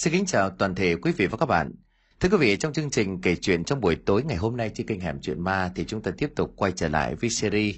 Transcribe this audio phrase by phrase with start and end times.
[0.00, 1.72] Xin kính chào toàn thể quý vị và các bạn.
[2.20, 4.86] Thưa quý vị, trong chương trình kể chuyện trong buổi tối ngày hôm nay trên
[4.86, 7.76] kênh Hẻm Chuyện Ma thì chúng ta tiếp tục quay trở lại với series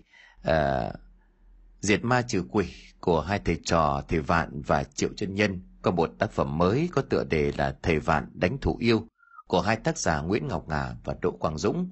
[0.49, 0.55] uh,
[1.81, 2.67] Diệt Ma Trừ Quỷ
[3.01, 6.89] của hai thầy trò Thầy Vạn và Triệu Chân Nhân có một tác phẩm mới
[6.93, 9.07] có tựa đề là Thầy Vạn Đánh Thủ Yêu
[9.47, 11.91] của hai tác giả Nguyễn Ngọc Ngà và Đỗ Quang Dũng.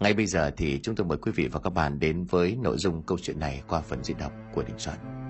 [0.00, 2.76] Ngay bây giờ thì chúng tôi mời quý vị và các bạn đến với nội
[2.78, 5.27] dung câu chuyện này qua phần diễn đọc của Đình Soạn.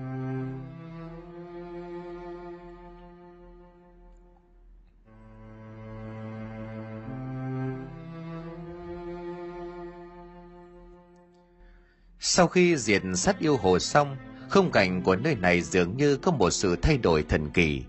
[12.19, 14.17] Sau khi diệt sát yêu hồ xong,
[14.49, 17.83] không cảnh của nơi này dường như có một sự thay đổi thần kỳ.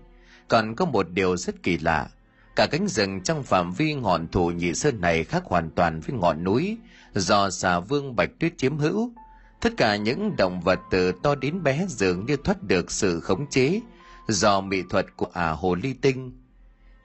[0.47, 2.09] Còn có một điều rất kỳ lạ,
[2.55, 6.17] cả cánh rừng trong phạm vi ngọn thủ nhị sơn này khác hoàn toàn với
[6.19, 6.77] ngọn núi
[7.13, 9.11] do xà vương bạch tuyết chiếm hữu.
[9.61, 13.49] Tất cả những động vật từ to đến bé dường như thoát được sự khống
[13.49, 13.79] chế
[14.27, 16.31] do mỹ thuật của ả hồ ly tinh.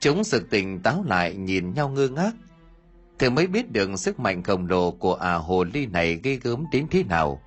[0.00, 2.32] Chúng sực tỉnh táo lại nhìn nhau ngơ ngác,
[3.18, 6.64] thì mới biết được sức mạnh khổng lồ của ả hồ ly này gây gớm
[6.72, 7.42] đến thế nào.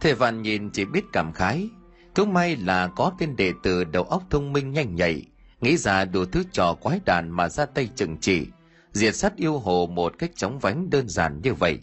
[0.00, 1.68] Thầy Văn nhìn chỉ biết cảm khái,
[2.14, 5.26] cũng may là có tên đệ tử đầu óc thông minh nhanh nhạy,
[5.60, 8.46] nghĩ ra đủ thứ trò quái đàn mà ra tay chừng trị,
[8.92, 11.78] diệt sát yêu hồ một cách chóng vánh đơn giản như vậy.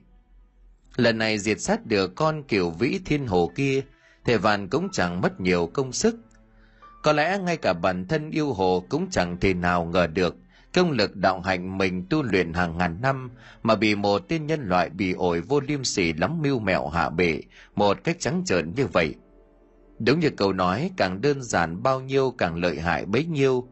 [0.96, 3.82] Lần này diệt sát được con kiểu vĩ thiên hồ kia,
[4.26, 6.16] thầy Văn cũng chẳng mất nhiều công sức.
[7.04, 10.36] Có lẽ ngay cả bản thân yêu hồ cũng chẳng thể nào ngờ được
[10.78, 13.30] công lực đạo hạnh mình tu luyện hàng ngàn năm
[13.64, 17.10] mà bị một tên nhân loại bị ổi vô liêm sỉ lắm mưu mẹo hạ
[17.10, 17.42] bệ,
[17.76, 19.16] một cách trắng trợn như vậy.
[20.00, 23.68] Đúng như câu nói, càng đơn giản bao nhiêu càng lợi hại bấy nhiêu.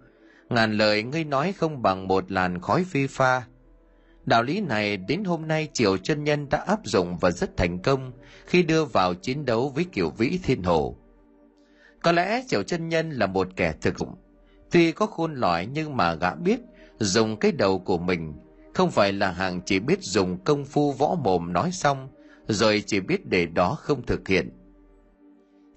[0.50, 3.42] Ngàn lời ngươi nói không bằng một làn khói phi pha.
[4.26, 7.80] Đạo lý này đến hôm nay triều chân nhân đã áp dụng và rất thành
[7.82, 8.12] công
[8.46, 10.96] khi đưa vào chiến đấu với kiểu vĩ thiên hồ.
[12.04, 14.16] Có lẽ triều chân nhân là một kẻ thực dụng.
[14.72, 16.60] Tuy có khôn lõi nhưng mà gã biết
[17.00, 18.34] dùng cái đầu của mình.
[18.74, 22.10] Không phải là hàng chỉ biết dùng công phu võ mồm nói xong,
[22.48, 24.50] rồi chỉ biết để đó không thực hiện.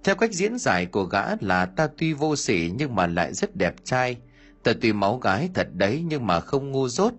[0.05, 3.57] Theo cách diễn giải của gã là ta tuy vô sỉ nhưng mà lại rất
[3.57, 4.17] đẹp trai.
[4.63, 7.13] Ta tuy máu gái thật đấy nhưng mà không ngu dốt.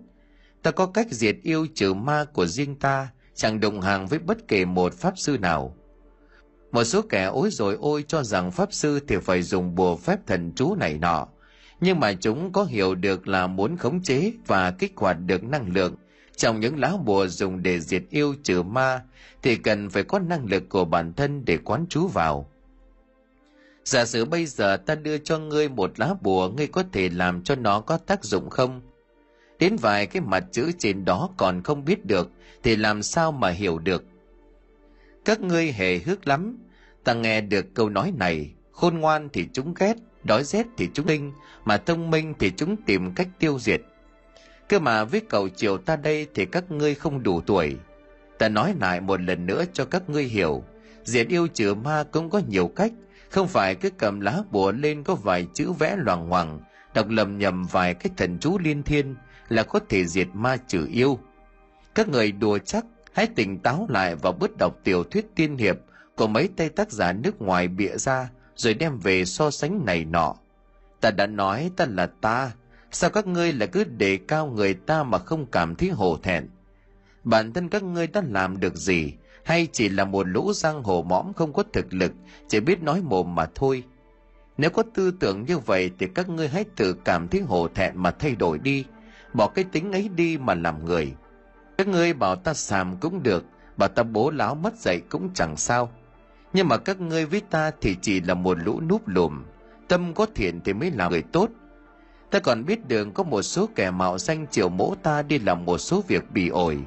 [0.62, 4.48] Ta có cách diệt yêu trừ ma của riêng ta, chẳng đồng hàng với bất
[4.48, 5.76] kể một pháp sư nào.
[6.72, 10.26] Một số kẻ ối rồi ôi cho rằng pháp sư thì phải dùng bùa phép
[10.26, 11.28] thần chú này nọ
[11.80, 15.72] nhưng mà chúng có hiểu được là muốn khống chế và kích hoạt được năng
[15.72, 15.94] lượng.
[16.36, 19.02] Trong những lá bùa dùng để diệt yêu trừ ma,
[19.42, 22.50] thì cần phải có năng lực của bản thân để quán trú vào.
[23.84, 27.42] Giả sử bây giờ ta đưa cho ngươi một lá bùa, ngươi có thể làm
[27.42, 28.80] cho nó có tác dụng không?
[29.58, 32.30] Đến vài cái mặt chữ trên đó còn không biết được,
[32.62, 34.04] thì làm sao mà hiểu được?
[35.24, 36.58] Các ngươi hề hước lắm.
[37.04, 39.94] Ta nghe được câu nói này, khôn ngoan thì chúng ghét
[40.24, 41.32] đói rét thì chúng linh
[41.64, 43.80] mà thông minh thì chúng tìm cách tiêu diệt.
[44.68, 47.76] Cơ mà với cầu chiều ta đây thì các ngươi không đủ tuổi.
[48.38, 50.64] Ta nói lại một lần nữa cho các ngươi hiểu.
[51.04, 52.92] Diệt yêu trừ ma cũng có nhiều cách.
[53.30, 56.60] Không phải cứ cầm lá bùa lên có vài chữ vẽ loằng ngoằng,
[56.94, 59.14] đọc lầm nhầm vài cái thần chú liên thiên
[59.48, 61.18] là có thể diệt ma trừ yêu.
[61.94, 65.76] Các người đùa chắc, hãy tỉnh táo lại và bớt đọc tiểu thuyết tiên hiệp
[66.16, 68.28] của mấy tay tác giả nước ngoài bịa ra
[68.60, 70.34] rồi đem về so sánh này nọ.
[71.00, 72.52] Ta đã nói ta là ta,
[72.90, 76.48] sao các ngươi lại cứ đề cao người ta mà không cảm thấy hổ thẹn?
[77.24, 79.12] Bản thân các ngươi đã làm được gì?
[79.44, 82.12] Hay chỉ là một lũ giang hồ mõm không có thực lực,
[82.48, 83.84] chỉ biết nói mồm mà thôi?
[84.58, 87.92] Nếu có tư tưởng như vậy thì các ngươi hãy tự cảm thấy hổ thẹn
[87.96, 88.84] mà thay đổi đi,
[89.32, 91.12] bỏ cái tính ấy đi mà làm người.
[91.78, 93.44] Các ngươi bảo ta xàm cũng được,
[93.76, 95.92] bảo ta bố láo mất dạy cũng chẳng sao
[96.52, 99.44] nhưng mà các ngươi với ta thì chỉ là một lũ núp lùm.
[99.88, 101.48] Tâm có thiện thì mới là người tốt.
[102.30, 105.64] Ta còn biết đường có một số kẻ mạo danh triệu mỗ ta đi làm
[105.64, 106.78] một số việc bị ổi.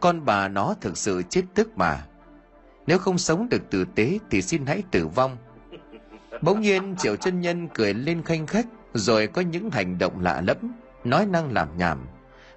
[0.00, 2.06] Con bà nó thực sự chết tức mà.
[2.86, 5.36] Nếu không sống được tử tế thì xin hãy tử vong.
[6.42, 10.42] Bỗng nhiên triệu chân nhân cười lên khanh khách, rồi có những hành động lạ
[10.46, 10.56] lẫm,
[11.04, 11.98] nói năng làm nhảm.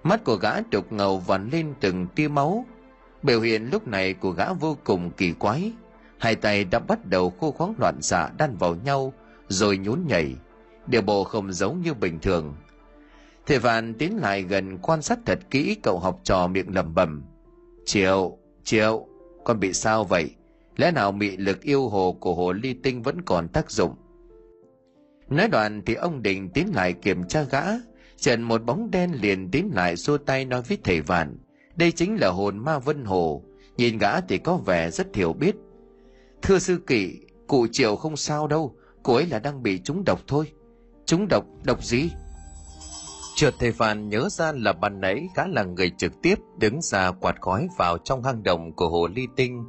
[0.03, 2.65] Mắt của gã đục ngầu vằn lên từng tia máu.
[3.23, 5.71] Biểu hiện lúc này của gã vô cùng kỳ quái
[6.19, 9.13] hai tay đã bắt đầu khô khoáng loạn xạ đan vào nhau,
[9.47, 10.35] rồi nhún nhảy.
[10.87, 12.55] Điều bộ không giống như bình thường.
[13.45, 17.23] Thầy vạn tiến lại gần quan sát thật kỹ cậu học trò miệng lẩm bẩm.
[17.85, 19.07] Triệu triệu,
[19.43, 20.29] con bị sao vậy?
[20.77, 23.95] Lẽ nào mị lực yêu hồ của hồ ly tinh vẫn còn tác dụng?
[25.29, 27.63] Nói đoạn thì ông định tiến lại kiểm tra gã.
[28.17, 31.37] Trần một bóng đen liền tiến lại xua tay nói với thầy vạn,
[31.75, 33.43] đây chính là hồn ma vân hồ.
[33.77, 35.55] Nhìn gã thì có vẻ rất hiểu biết
[36.47, 40.19] thưa sư kỵ cụ triệu không sao đâu cô ấy là đang bị trúng độc
[40.27, 40.51] thôi
[41.05, 42.09] trúng độc độc gì
[43.35, 47.11] Chợt thầy Phan nhớ ra là ban nãy gã là người trực tiếp đứng ra
[47.11, 49.67] quạt khói vào trong hang động của hồ ly tinh.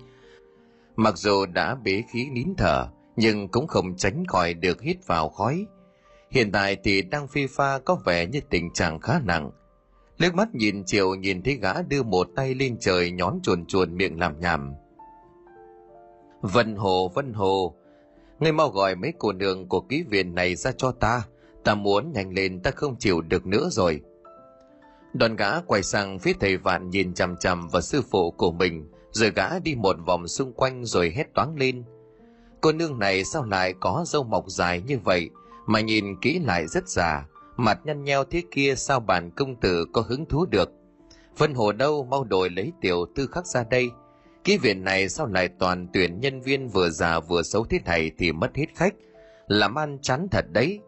[0.96, 2.87] Mặc dù đã bế khí nín thở,
[3.17, 5.67] nhưng cũng không tránh khỏi được hít vào khói.
[6.31, 9.50] Hiện tại thì đang phi pha có vẻ như tình trạng khá nặng.
[10.19, 13.96] Lướt mắt nhìn chiều nhìn thấy gã đưa một tay lên trời nhón chuồn chuồn
[13.96, 14.73] miệng làm nhảm.
[16.42, 17.74] Vân Hồ, Vân Hồ,
[18.40, 21.22] ngươi mau gọi mấy cô nương của ký viện này ra cho ta,
[21.64, 24.00] ta muốn nhanh lên ta không chịu được nữa rồi.
[25.12, 28.88] Đoàn gã quay sang phía thầy vạn nhìn chằm chằm vào sư phụ của mình,
[29.10, 31.84] rồi gã đi một vòng xung quanh rồi hét toáng lên.
[32.60, 35.30] Cô nương này sao lại có râu mọc dài như vậy,
[35.66, 39.84] mà nhìn kỹ lại rất già, mặt nhăn nheo thế kia sao bản công tử
[39.92, 40.70] có hứng thú được.
[41.38, 43.90] Vân Hồ đâu mau đổi lấy tiểu tư khắc ra đây,
[44.46, 48.10] Ký viện này sau lại toàn tuyển nhân viên vừa già vừa xấu thế này
[48.19, 48.94] thì mất hết khách.
[49.46, 50.81] Làm ăn chán thật đấy.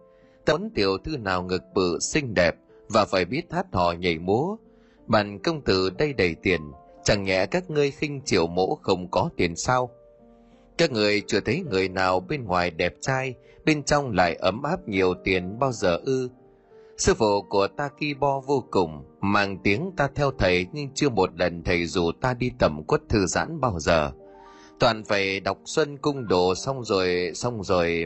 [0.45, 2.55] Tấn tiểu thư nào ngực bự xinh đẹp
[2.89, 4.57] và phải biết hát hò nhảy múa.
[5.07, 6.61] Bạn công tử đây đầy tiền,
[7.05, 9.91] chẳng nhẽ các ngươi khinh chiều mỗ không có tiền sao.
[10.79, 13.35] Các người chưa thấy người nào bên ngoài đẹp trai,
[13.65, 16.31] bên trong lại ấm áp nhiều tiền bao giờ ư.
[16.99, 21.09] Sư phụ của ta kỳ bo vô cùng, mang tiếng ta theo thầy nhưng chưa
[21.09, 24.13] một lần thầy dù ta đi tầm quất thư giãn bao giờ.
[24.81, 28.05] Toàn phải đọc xuân cung đồ xong rồi, xong rồi...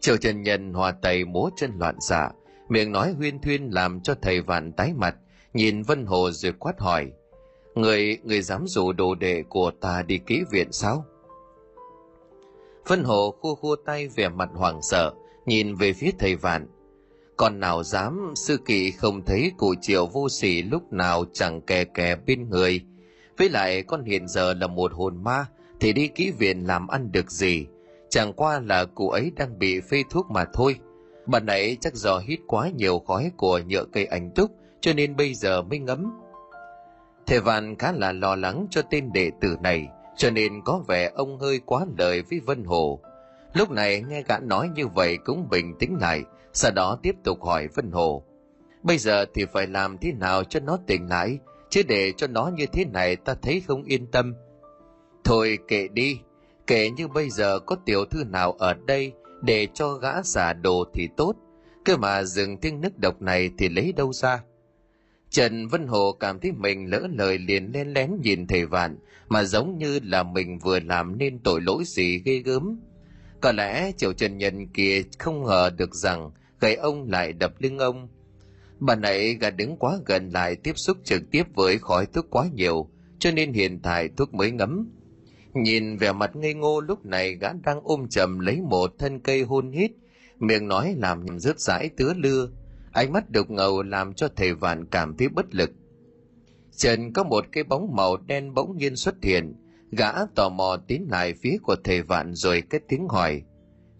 [0.00, 2.30] Triệu Trần Nhân hòa tay múa chân loạn xạ,
[2.68, 5.16] miệng nói huyên thuyên làm cho thầy vạn tái mặt,
[5.54, 7.12] nhìn Vân Hồ rồi quát hỏi.
[7.74, 11.04] Người, người dám rủ đồ đệ của ta đi kỹ viện sao?
[12.86, 15.12] Vân Hồ khua khua tay vẻ mặt hoảng sợ,
[15.46, 16.66] nhìn về phía thầy vạn,
[17.40, 21.84] còn nào dám, sư kỵ không thấy cụ triệu vô sỉ lúc nào chẳng kè
[21.84, 22.80] kè bên người.
[23.38, 25.46] Với lại con hiện giờ là một hồn ma,
[25.80, 27.66] thì đi kỹ viện làm ăn được gì?
[28.08, 30.76] Chẳng qua là cụ ấy đang bị phê thuốc mà thôi.
[31.26, 34.50] Bà nãy chắc do hít quá nhiều khói của nhựa cây ảnh túc,
[34.80, 36.12] cho nên bây giờ mới ngấm.
[37.26, 41.10] Thầy vạn khá là lo lắng cho tên đệ tử này, cho nên có vẻ
[41.14, 43.00] ông hơi quá lời với vân hồ.
[43.52, 46.22] Lúc này nghe gã nói như vậy cũng bình tĩnh lại
[46.52, 48.24] sau đó tiếp tục hỏi Vân Hồ.
[48.82, 51.38] Bây giờ thì phải làm thế nào cho nó tỉnh lại,
[51.70, 54.34] chứ để cho nó như thế này ta thấy không yên tâm.
[55.24, 56.20] Thôi kệ đi,
[56.66, 59.12] kệ như bây giờ có tiểu thư nào ở đây
[59.42, 61.34] để cho gã giả đồ thì tốt,
[61.84, 64.42] cơ mà dừng tiếng nước độc này thì lấy đâu ra.
[65.30, 68.98] Trần Vân Hồ cảm thấy mình lỡ lời liền len lén nhìn thầy vạn,
[69.28, 72.80] mà giống như là mình vừa làm nên tội lỗi gì ghê gớm.
[73.40, 76.30] Có lẽ triệu Trần Nhân kia không ngờ được rằng
[76.60, 78.08] gậy ông lại đập lưng ông.
[78.80, 82.46] Bà này gà đứng quá gần lại tiếp xúc trực tiếp với khói thuốc quá
[82.54, 84.88] nhiều, cho nên hiện tại thuốc mới ngấm.
[85.54, 89.42] Nhìn vẻ mặt ngây ngô lúc này gã đang ôm chầm lấy một thân cây
[89.42, 89.90] hôn hít,
[90.38, 92.48] miệng nói làm rớt rãi tứa lưa,
[92.92, 95.70] ánh mắt đục ngầu làm cho thầy vạn cảm thấy bất lực.
[96.76, 99.54] Trần có một cái bóng màu đen bỗng nhiên xuất hiện,
[99.92, 103.42] gã tò mò tiến lại phía của thầy vạn rồi kết tiếng hỏi.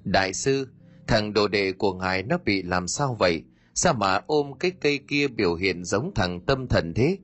[0.05, 0.69] Đại sư,
[1.11, 3.43] Thằng đồ đệ của ngài nó bị làm sao vậy?
[3.75, 7.19] Sao mà ôm cái cây kia biểu hiện giống thằng tâm thần thế?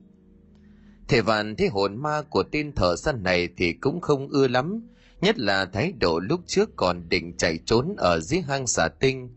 [1.07, 4.87] Thể vạn thế hồn ma của tên thợ săn này thì cũng không ưa lắm,
[5.21, 9.29] nhất là thái độ lúc trước còn định chạy trốn ở dưới hang xà tinh.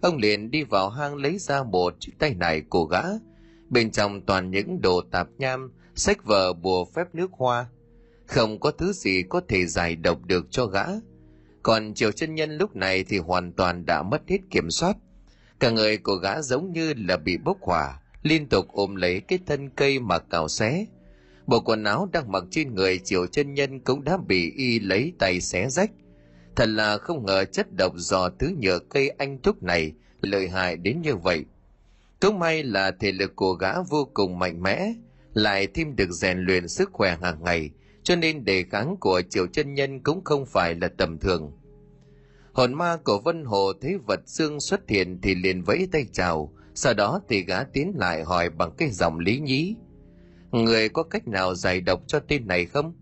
[0.00, 3.02] Ông liền đi vào hang lấy ra một chiếc tay này của gã,
[3.70, 7.66] bên trong toàn những đồ tạp nham, sách vở bùa phép nước hoa.
[8.26, 10.84] Không có thứ gì có thể giải độc được cho gã
[11.64, 14.96] còn triều chân nhân lúc này thì hoàn toàn đã mất hết kiểm soát.
[15.60, 19.38] Cả người của gã giống như là bị bốc hỏa, liên tục ôm lấy cái
[19.46, 20.86] thân cây mà cào xé.
[21.46, 25.12] Bộ quần áo đang mặc trên người triều chân nhân cũng đã bị y lấy
[25.18, 25.90] tay xé rách.
[26.56, 30.76] Thật là không ngờ chất độc do thứ nhựa cây anh thúc này lợi hại
[30.76, 31.44] đến như vậy.
[32.20, 34.94] Cũng may là thể lực của gã vô cùng mạnh mẽ,
[35.34, 37.70] lại thêm được rèn luyện sức khỏe hàng ngày
[38.04, 41.52] cho nên đề kháng của triều chân nhân cũng không phải là tầm thường.
[42.52, 46.52] Hồn ma của Vân Hồ thấy vật xương xuất hiện thì liền vẫy tay chào,
[46.74, 49.76] sau đó thì gã tiến lại hỏi bằng cái giọng lý nhí.
[50.50, 52.94] Người có cách nào giải độc cho tên này không?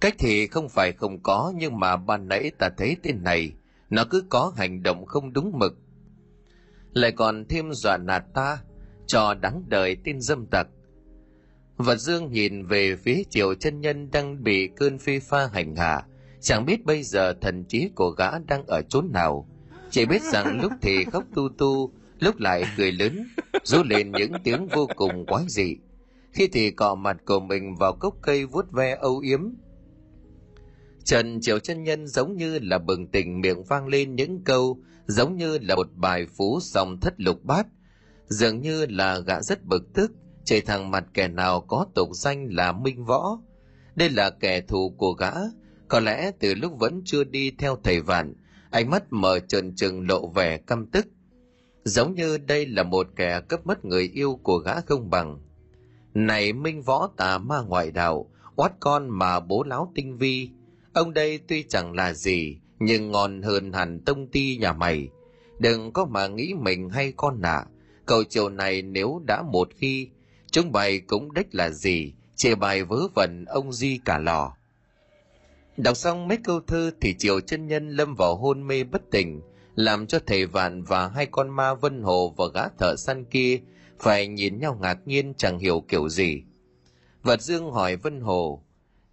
[0.00, 3.52] Cách thì không phải không có nhưng mà ban nãy ta thấy tên này,
[3.90, 5.78] nó cứ có hành động không đúng mực.
[6.92, 8.58] Lại còn thêm dọa nạt ta,
[9.06, 10.68] cho đáng đời tên dâm tặc
[11.76, 16.02] và Dương nhìn về phía chiều chân nhân đang bị cơn phi pha hành hạ,
[16.40, 19.48] chẳng biết bây giờ thần trí của gã đang ở chốn nào.
[19.90, 23.26] Chỉ biết rằng lúc thì khóc tu tu, lúc lại cười lớn,
[23.64, 25.76] rú lên những tiếng vô cùng quái dị.
[26.32, 29.40] Khi thì cọ mặt của mình vào cốc cây vuốt ve âu yếm.
[31.04, 35.36] Trần Triều chân nhân giống như là bừng tỉnh miệng vang lên những câu giống
[35.36, 37.66] như là một bài phú song thất lục bát,
[38.28, 40.12] dường như là gã rất bực tức
[40.44, 43.38] chạy thẳng mặt kẻ nào có tục danh là minh võ.
[43.94, 45.30] Đây là kẻ thù của gã.
[45.88, 48.34] Có lẽ từ lúc vẫn chưa đi theo thầy vạn,
[48.70, 51.06] ánh mắt mở trần trừng lộ vẻ căm tức.
[51.84, 55.38] Giống như đây là một kẻ cấp mất người yêu của gã không bằng.
[56.14, 60.50] Này minh võ tà ma ngoại đạo, oát con mà bố láo tinh vi.
[60.92, 65.08] Ông đây tuy chẳng là gì, nhưng ngon hơn hẳn tông ti nhà mày.
[65.58, 67.64] Đừng có mà nghĩ mình hay con nạ.
[68.06, 70.08] Cầu chiều này nếu đã một khi
[70.54, 72.12] chúng bày cũng đích là gì?
[72.36, 74.56] Chê bài vớ vẩn, ông di cả lò.
[75.76, 79.40] Đọc xong mấy câu thơ thì Triệu chân nhân lâm vào hôn mê bất tỉnh,
[79.74, 83.60] làm cho thầy vạn và hai con ma vân hồ và gã thợ săn kia
[84.00, 86.42] phải nhìn nhau ngạc nhiên chẳng hiểu kiểu gì.
[87.22, 88.62] Vật dương hỏi vân hồ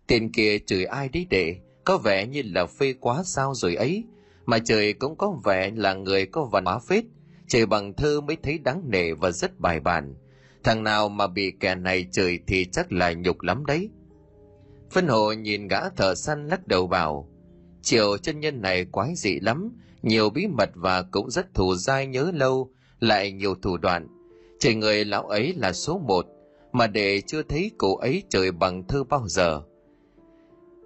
[0.08, 1.56] tiền kia chửi ai đấy đệ?
[1.86, 4.04] Có vẻ như là phê quá sao rồi ấy?
[4.46, 7.04] Mà trời cũng có vẻ là người có văn hóa phết,
[7.48, 10.16] trời bằng thơ mới thấy đáng nể và rất bài bản
[10.64, 13.90] thằng nào mà bị kẻ này chửi thì chắc là nhục lắm đấy.
[14.92, 17.30] Phân hồ nhìn gã thợ săn lắc đầu bảo,
[17.82, 22.08] chiều chân nhân này quái dị lắm, nhiều bí mật và cũng rất thù dai
[22.08, 24.08] nhớ lâu, lại nhiều thủ đoạn.
[24.60, 26.26] Trời người lão ấy là số một,
[26.72, 29.62] mà để chưa thấy cụ ấy trời bằng thơ bao giờ.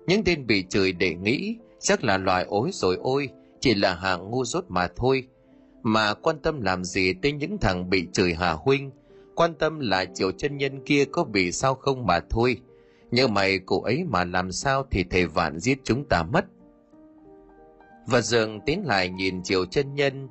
[0.08, 3.29] Những tên bị chửi để nghĩ, chắc là loài ối rồi ôi,
[3.60, 5.27] chỉ là hạng ngu dốt mà thôi.
[5.84, 8.91] Mà quan tâm làm gì tới những thằng bị chửi hà huynh?
[9.36, 12.58] Quan tâm là triệu chân nhân kia có bị sao không mà thôi.
[13.12, 16.46] Nhớ mày cụ ấy mà làm sao thì thầy vạn giết chúng ta mất.
[18.08, 20.27] Và dường tiến lại nhìn triệu chân nhân.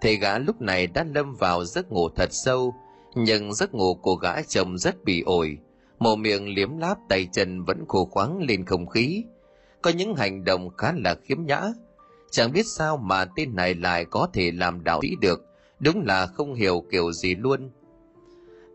[0.00, 2.74] Thầy gã lúc này đã lâm vào giấc ngủ thật sâu,
[3.14, 5.58] nhưng giấc ngủ của gã chồng rất bị ổi.
[5.98, 9.24] Mồm miệng liếm láp tay chân vẫn khô khoáng lên không khí.
[9.82, 11.62] Có những hành động khá là khiếm nhã.
[12.30, 15.44] Chẳng biết sao mà tên này lại có thể làm đạo sĩ được.
[15.80, 17.70] Đúng là không hiểu kiểu gì luôn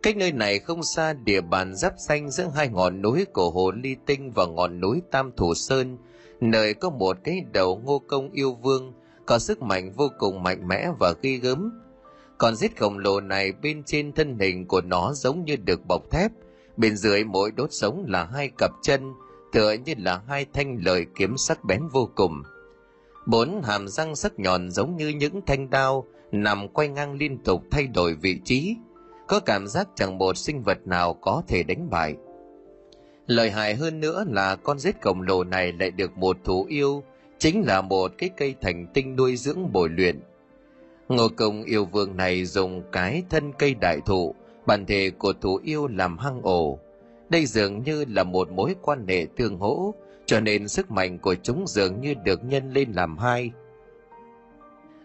[0.04, 3.72] cách nơi này không xa địa bàn giáp xanh giữa hai ngọn núi của hồ
[3.72, 5.98] ly tinh và ngọn núi tam thủ sơn,
[6.42, 8.94] nơi có một cái đầu ngô công yêu vương,
[9.26, 11.72] có sức mạnh vô cùng mạnh mẽ và ghi gớm.
[12.38, 16.12] Còn giết khổng lồ này bên trên thân hình của nó giống như được bọc
[16.12, 16.32] thép,
[16.78, 19.14] bên dưới mỗi đốt sống là hai cặp chân,
[19.52, 22.44] tựa như là hai thanh lợi kiếm sắc bén vô cùng.
[23.26, 27.64] Bốn hàm răng sắc nhọn giống như những thanh đao, nằm quay ngang liên tục
[27.72, 28.76] thay đổi vị trí
[29.30, 32.16] có cảm giác chẳng một sinh vật nào có thể đánh bại.
[33.28, 37.04] Lợi hại hơn nữa là con rết khổng lồ này lại được một thú yêu,
[37.38, 40.20] chính là một cái cây thành tinh nuôi dưỡng bồi luyện.
[41.10, 45.60] Ngô công yêu vương này dùng cái thân cây đại thụ, bản thể của thú
[45.64, 46.80] yêu làm hang ổ.
[47.30, 49.94] Đây dường như là một mối quan hệ tương hỗ,
[50.26, 53.52] cho nên sức mạnh của chúng dường như được nhân lên làm hai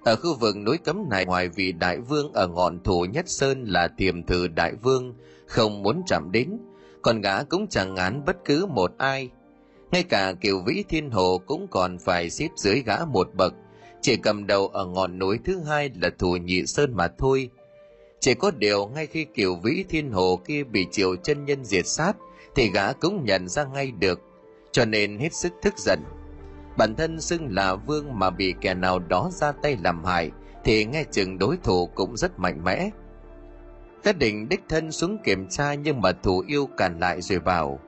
[0.05, 3.65] ở khu vực núi cấm này, ngoài vị đại vương ở ngọn thủ nhất sơn
[3.65, 5.15] là tiềm thử đại vương,
[5.47, 6.59] không muốn chạm đến,
[7.03, 9.31] còn gã cũng chẳng ngán bất cứ một ai.
[9.91, 13.55] Ngay cả kiều vĩ thiên hồ cũng còn phải xếp dưới gã một bậc,
[14.01, 17.51] chỉ cầm đầu ở ngọn núi thứ hai là thủ nhị sơn mà thôi.
[18.21, 21.87] Chỉ có điều ngay khi kiều vĩ thiên hồ kia bị triều chân nhân diệt
[21.87, 22.13] sát,
[22.55, 24.21] thì gã cũng nhận ra ngay được,
[24.73, 26.01] cho nên hết sức thức giận
[26.77, 30.31] bản thân xưng là vương mà bị kẻ nào đó ra tay làm hại,
[30.65, 32.91] thì nghe chừng đối thủ cũng rất mạnh mẽ.
[34.03, 37.79] Ta định đích thân xuống kiểm tra nhưng mà thủ yêu cản lại rồi bảo,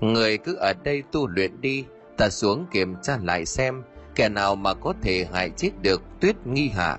[0.00, 1.84] người cứ ở đây tu luyện đi,
[2.16, 3.82] ta xuống kiểm tra lại xem,
[4.14, 6.98] kẻ nào mà có thể hại chết được tuyết nghi hạ,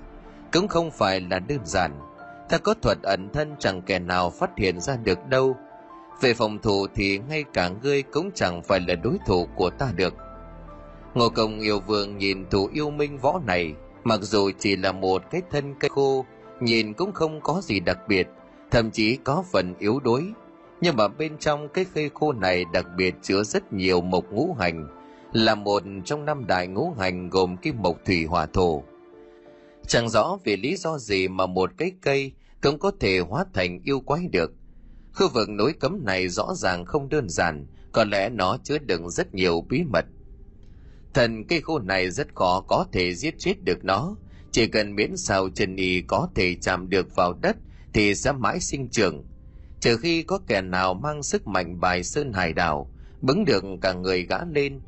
[0.52, 1.92] cũng không phải là đơn giản.
[2.48, 5.56] Ta có thuật ẩn thân chẳng kẻ nào phát hiện ra được đâu.
[6.20, 9.92] Về phòng thủ thì ngay cả ngươi cũng chẳng phải là đối thủ của ta
[9.96, 10.14] được
[11.16, 15.22] ngô công yêu vương nhìn thủ yêu minh võ này, mặc dù chỉ là một
[15.30, 16.24] cái thân cây khô,
[16.60, 18.28] nhìn cũng không có gì đặc biệt,
[18.70, 20.24] thậm chí có phần yếu đuối.
[20.80, 24.56] Nhưng mà bên trong cái cây khô này đặc biệt chứa rất nhiều mộc ngũ
[24.60, 24.88] hành,
[25.32, 28.82] là một trong năm đại ngũ hành gồm kim mộc thủy hỏa thổ.
[29.86, 32.32] Chẳng rõ vì lý do gì mà một cái cây
[32.62, 34.52] cũng có thể hóa thành yêu quái được.
[35.14, 39.10] Khu vực núi cấm này rõ ràng không đơn giản, có lẽ nó chứa đựng
[39.10, 40.04] rất nhiều bí mật
[41.16, 44.16] thần cây khô này rất khó có thể giết chết được nó.
[44.50, 47.56] Chỉ cần miễn sao chân y có thể chạm được vào đất
[47.92, 49.24] thì sẽ mãi sinh trưởng.
[49.80, 53.92] Trừ khi có kẻ nào mang sức mạnh bài sơn hải đảo, bứng được cả
[53.92, 54.80] người gã lên.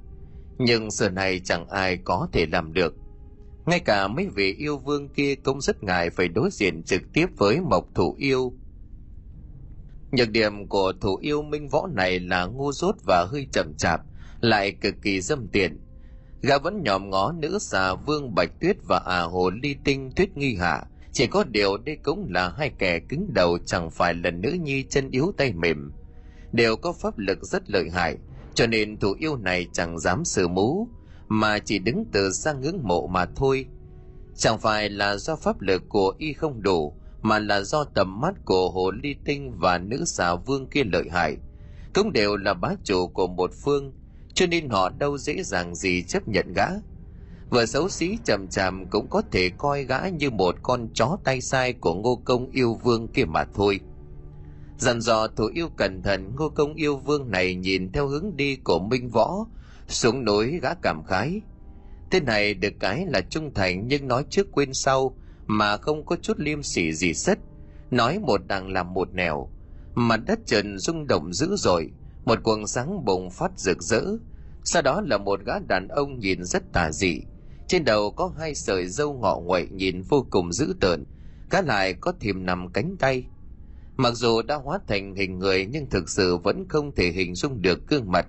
[0.58, 2.94] Nhưng giờ này chẳng ai có thể làm được.
[3.66, 7.26] Ngay cả mấy vị yêu vương kia cũng rất ngại phải đối diện trực tiếp
[7.36, 8.52] với mộc thủ yêu.
[10.12, 14.00] Nhược điểm của thủ yêu minh võ này là ngu dốt và hơi chậm chạp,
[14.40, 15.87] lại cực kỳ dâm tiện
[16.42, 20.36] gã vẫn nhòm ngó nữ xà vương bạch tuyết và à hồ ly tinh tuyết
[20.36, 20.84] nghi hạ.
[21.12, 24.84] Chỉ có điều đây cũng là hai kẻ cứng đầu chẳng phải là nữ nhi
[24.90, 25.92] chân yếu tay mềm.
[26.52, 28.16] Đều có pháp lực rất lợi hại,
[28.54, 30.88] cho nên thủ yêu này chẳng dám xử mú
[31.28, 33.66] mà chỉ đứng từ xa ngưỡng mộ mà thôi.
[34.36, 38.34] Chẳng phải là do pháp lực của y không đủ, mà là do tầm mắt
[38.44, 41.36] của hồ ly tinh và nữ xà vương kia lợi hại.
[41.94, 43.92] Cũng đều là bá chủ của một phương
[44.34, 46.66] cho nên họ đâu dễ dàng gì chấp nhận gã.
[47.50, 51.40] Vợ xấu xí chầm chậm cũng có thể coi gã như một con chó tay
[51.40, 53.80] sai của ngô công yêu vương kia mà thôi.
[54.78, 58.56] Dặn dò thủ yêu cẩn thận, ngô công yêu vương này nhìn theo hướng đi
[58.56, 59.46] của minh võ,
[59.88, 61.40] xuống núi gã cảm khái.
[62.10, 65.16] Thế này được cái là trung thành nhưng nói trước quên sau,
[65.46, 67.38] mà không có chút liêm sỉ gì sất
[67.90, 69.48] nói một đằng làm một nẻo,
[69.94, 71.90] mặt đất trần rung động dữ dội
[72.24, 74.02] một quần sáng bùng phát rực rỡ.
[74.64, 77.20] Sau đó là một gã đàn ông nhìn rất tà dị.
[77.68, 81.04] Trên đầu có hai sợi râu ngọ nguậy nhìn vô cùng dữ tợn.
[81.50, 83.24] Cá lại có thìm nằm cánh tay.
[83.96, 87.62] Mặc dù đã hóa thành hình người, nhưng thực sự vẫn không thể hình dung
[87.62, 88.26] được gương mặt.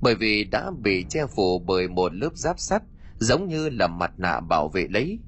[0.00, 2.82] Bởi vì đã bị che phủ bởi một lớp giáp sắt,
[3.18, 5.18] giống như là mặt nạ bảo vệ lấy.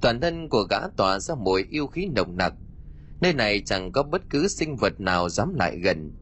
[0.00, 2.54] Toàn thân của gã tỏa ra mùi yêu khí nồng nặc.
[3.20, 6.12] Nơi này chẳng có bất cứ sinh vật nào dám lại gần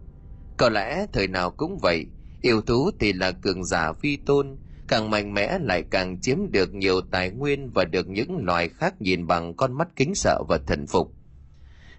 [0.60, 2.06] có lẽ thời nào cũng vậy,
[2.40, 4.56] yêu thú thì là cường giả vi tôn,
[4.88, 9.02] càng mạnh mẽ lại càng chiếm được nhiều tài nguyên và được những loài khác
[9.02, 11.14] nhìn bằng con mắt kính sợ và thần phục.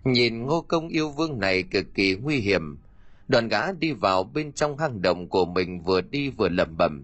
[0.04, 2.78] Nhìn ngô công yêu vương này cực kỳ nguy hiểm,
[3.28, 7.04] đoàn gã đi vào bên trong hang động của mình vừa đi vừa lẩm bẩm.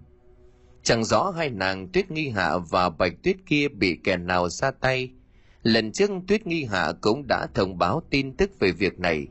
[0.82, 4.70] Chẳng rõ hai nàng tuyết nghi hạ và bạch tuyết kia bị kẻ nào ra
[4.70, 5.10] tay.
[5.62, 9.26] Lần trước tuyết nghi hạ cũng đã thông báo tin tức về việc này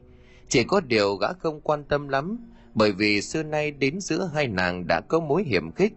[0.50, 2.38] chỉ có điều gã không quan tâm lắm,
[2.74, 5.94] bởi vì xưa nay đến giữa hai nàng đã có mối hiểm khích.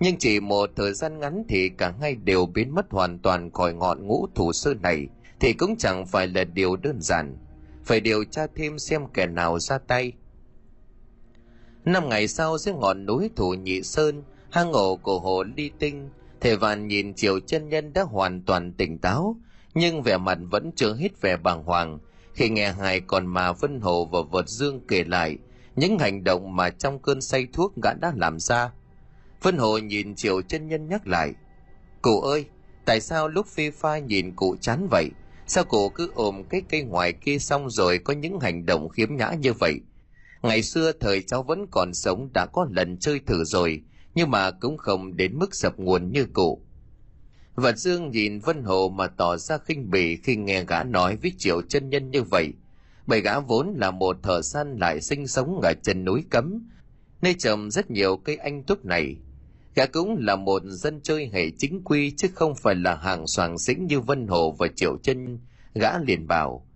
[0.00, 3.74] Nhưng chỉ một thời gian ngắn thì cả hai đều biến mất hoàn toàn khỏi
[3.74, 5.06] ngọn ngũ thủ sư này,
[5.40, 7.36] thì cũng chẳng phải là điều đơn giản.
[7.84, 10.12] Phải điều tra thêm xem kẻ nào ra tay.
[11.84, 16.10] Năm ngày sau, dưới ngọn núi thủ nhị sơn, hang ổ của hồ ly tinh
[16.40, 19.36] thể vạn nhìn chiều chân nhân đã hoàn toàn tỉnh táo,
[19.74, 21.98] nhưng vẻ mặt vẫn chưa hết vẻ bàng hoàng
[22.36, 25.36] khi nghe hai con mà vân hồ và vật dương kể lại,
[25.76, 28.70] những hành động mà trong cơn say thuốc gã đã làm ra,
[29.42, 31.32] vân hồ nhìn triệu chân nhân nhắc lại,
[32.02, 32.44] cụ ơi,
[32.84, 35.10] tại sao lúc phi pha nhìn cụ chán vậy?
[35.46, 39.16] Sao cụ cứ ôm cái cây ngoài kia xong rồi có những hành động khiếm
[39.16, 39.80] nhã như vậy?
[40.42, 43.82] Ngày xưa thời cháu vẫn còn sống đã có lần chơi thử rồi,
[44.14, 46.62] nhưng mà cũng không đến mức sập nguồn như cụ
[47.56, 51.32] và dương nhìn vân hồ mà tỏ ra khinh bỉ khi nghe gã nói với
[51.38, 52.52] triệu chân nhân như vậy.
[53.06, 56.68] Bởi gã vốn là một thợ săn lại sinh sống ở chân núi cấm,
[57.22, 59.16] nơi trồng rất nhiều cây anh túc này.
[59.74, 63.58] Gã cũng là một dân chơi hệ chính quy chứ không phải là hàng soàng
[63.58, 65.38] xính như vân hồ và triệu chân
[65.74, 66.66] gã liền bảo,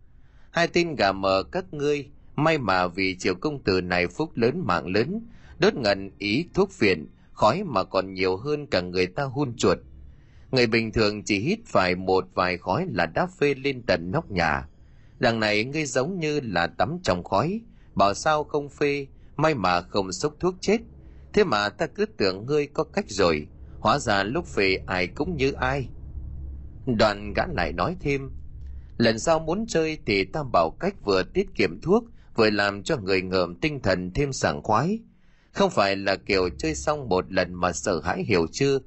[0.51, 4.63] hai tin gà mờ các ngươi, may mà vì triệu công tử này phúc lớn
[4.65, 5.21] mạng lớn,
[5.59, 9.79] đốt ngần ý thuốc phiện, khói mà còn nhiều hơn cả người ta hun chuột
[10.51, 14.31] người bình thường chỉ hít phải một vài khói là đã phê lên tận nóc
[14.31, 14.69] nhà.
[15.19, 17.61] Đằng này ngươi giống như là tắm trong khói.
[17.95, 19.07] Bảo sao không phê?
[19.37, 20.79] May mà không sốc thuốc chết.
[21.33, 23.47] Thế mà ta cứ tưởng ngươi có cách rồi.
[23.81, 25.89] Hóa ra lúc phê ai cũng như ai.
[26.87, 28.31] Đoàn gã lại nói thêm.
[28.99, 32.05] Lần sau muốn chơi thì ta bảo cách vừa tiết kiệm thuốc,
[32.37, 34.99] vừa làm cho người ngợm tinh thần thêm sảng khoái.
[35.53, 38.79] Không phải là kiểu chơi xong một lần mà sợ hãi hiểu chưa?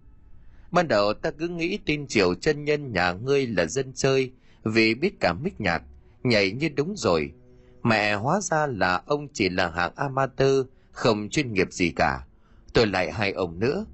[0.73, 4.31] Ban đầu ta cứ nghĩ tin triều chân nhân nhà ngươi là dân chơi,
[4.63, 5.83] vì biết cả mít nhạc
[6.23, 7.31] nhảy như đúng rồi.
[7.83, 12.25] Mẹ hóa ra là ông chỉ là hạng amateur, không chuyên nghiệp gì cả.
[12.73, 13.86] Tôi lại hai ông nữa.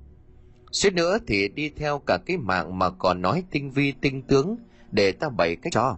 [0.71, 4.57] Suýt nữa thì đi theo cả cái mạng mà còn nói tinh vi, tinh tướng
[4.91, 5.97] để ta bày cách cho.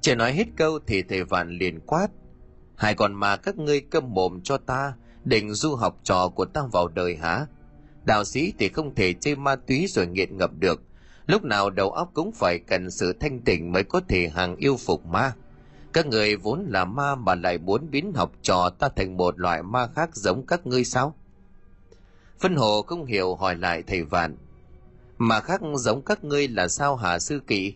[0.00, 2.08] Chưa nói hết câu thì thầy vạn liền quát.
[2.76, 6.62] Hai con mà các ngươi câm mồm cho ta, định du học trò của ta
[6.72, 7.46] vào đời hả?
[8.04, 10.82] Đạo sĩ thì không thể chơi ma túy rồi nghiện ngập được.
[11.26, 14.76] Lúc nào đầu óc cũng phải cần sự thanh tịnh mới có thể hàng yêu
[14.76, 15.32] phục ma.
[15.92, 19.62] Các người vốn là ma mà lại muốn biến học trò ta thành một loại
[19.62, 21.14] ma khác giống các ngươi sao?
[22.40, 24.36] Phân hồ không hiểu hỏi lại thầy vạn.
[25.18, 27.74] Mà khác giống các ngươi là sao hả sư kỵ?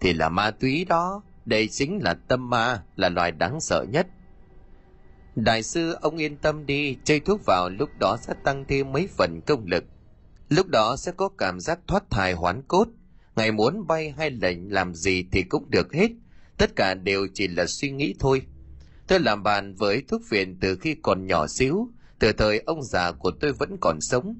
[0.00, 4.06] Thì là ma túy đó, đây chính là tâm ma, là loài đáng sợ nhất
[5.34, 9.08] đại sư, ông yên tâm đi, chơi thuốc vào lúc đó sẽ tăng thêm mấy
[9.18, 9.84] phần công lực.
[10.48, 12.88] Lúc đó sẽ có cảm giác thoát thai hoán cốt.
[13.36, 16.08] Ngày muốn bay hay lệnh làm gì thì cũng được hết.
[16.56, 18.42] Tất cả đều chỉ là suy nghĩ thôi.
[19.06, 21.88] Tôi làm bạn với thuốc viện từ khi còn nhỏ xíu.
[22.18, 24.34] Từ thời ông già của tôi vẫn còn sống.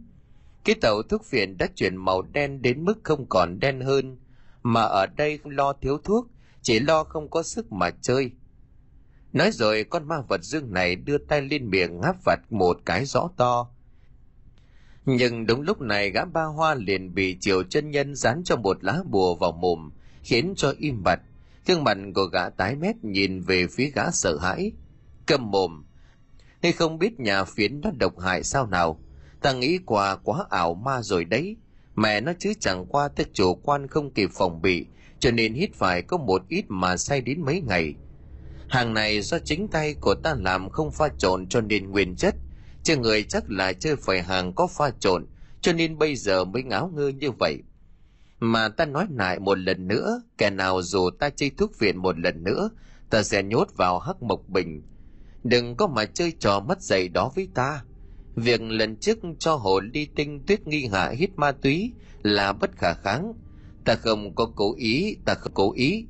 [0.65, 4.19] Cái tàu thuốc viện đã chuyển màu đen đến mức không còn đen hơn.
[4.63, 6.27] Mà ở đây không lo thiếu thuốc,
[6.63, 8.31] chỉ lo không có sức mà chơi
[9.33, 13.05] nói rồi con ma vật dương này đưa tay lên miệng ngáp vặt một cái
[13.05, 13.71] rõ to.
[15.07, 18.85] Nhưng đúng lúc này gã ba hoa liền bị triều chân nhân dán cho một
[18.85, 19.91] lá bùa vào mồm,
[20.23, 21.21] khiến cho im bặt.
[21.67, 24.73] Thương mặt của gã tái mét nhìn về phía gã sợ hãi.
[25.27, 25.85] Câm mồm.
[26.63, 29.01] Hay không biết nhà phiến nó độc hại sao nào?
[29.43, 31.57] Ta nghĩ quà quá ảo ma rồi đấy.
[31.97, 34.87] Mẹ nó chứ chẳng qua thức chủ quan không kịp phòng bị,
[35.19, 37.95] cho nên hít phải có một ít mà say đến mấy ngày
[38.71, 42.35] hàng này do chính tay của ta làm không pha trộn cho nên nguyên chất.
[42.83, 45.27] Chứ người chắc là chơi phải hàng có pha trộn,
[45.61, 47.59] cho nên bây giờ mới ngáo ngơ như vậy.
[48.41, 52.19] Mà ta nói lại một lần nữa, kẻ nào dù ta chơi thuốc viện một
[52.19, 52.71] lần nữa,
[53.11, 54.83] ta sẽ nhốt vào hắc mộc bình.
[55.45, 57.85] Đừng có mà chơi trò mất dạy đó với ta.
[58.35, 62.71] Việc lần trước cho hồ ly tinh tuyết nghi hạ hít ma túy là bất
[62.77, 63.33] khả kháng.
[63.85, 66.07] Ta không có cố ý, ta không cố ý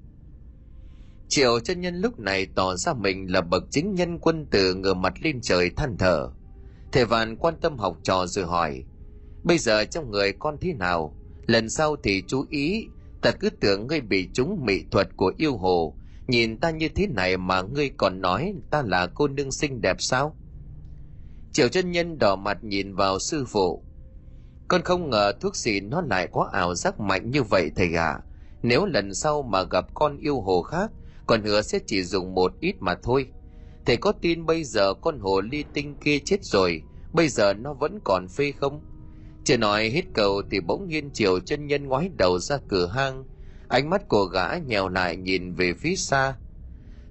[1.31, 4.95] triệu chân nhân lúc này tỏ ra mình là bậc chính nhân quân tử ngửa
[4.95, 6.31] mặt lên trời than thở.
[6.93, 8.85] Thầy vạn quan tâm học trò rồi hỏi,
[9.43, 11.15] bây giờ trong người con thế nào?
[11.47, 12.87] Lần sau thì chú ý,
[13.23, 15.95] ta cứ tưởng ngươi bị trúng mỹ thuật của yêu hồ.
[16.27, 19.97] Nhìn ta như thế này mà ngươi còn nói ta là cô nương xinh đẹp
[20.01, 20.37] sao?
[21.53, 23.83] Triệu chân nhân đỏ mặt nhìn vào sư phụ,
[24.69, 28.11] con không ngờ thuốc xịn nó lại có ảo giác mạnh như vậy thầy ạ.
[28.11, 28.21] À.
[28.63, 30.91] nếu lần sau mà gặp con yêu hồ khác
[31.31, 33.27] còn hứa sẽ chỉ dùng một ít mà thôi.
[33.87, 37.75] Thầy có tin bây giờ con hồ ly tinh kia chết rồi, bây giờ nó
[37.75, 38.81] vẫn còn phê không?
[39.45, 43.25] Chưa nói hết cầu thì bỗng nhiên chiều chân nhân ngoái đầu ra cửa hang.
[43.69, 46.35] Ánh mắt của gã nhèo lại nhìn về phía xa.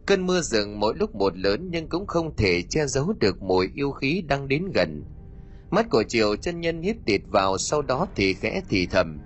[0.05, 3.69] Cơn mưa rừng mỗi lúc một lớn nhưng cũng không thể che giấu được mùi
[3.75, 5.03] yêu khí đang đến gần.
[5.69, 9.19] Mắt của chiều chân nhân hít tịt vào, sau đó thì khẽ thì thầm.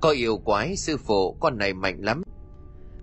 [0.00, 2.22] Có yêu quái, sư phụ, con này mạnh lắm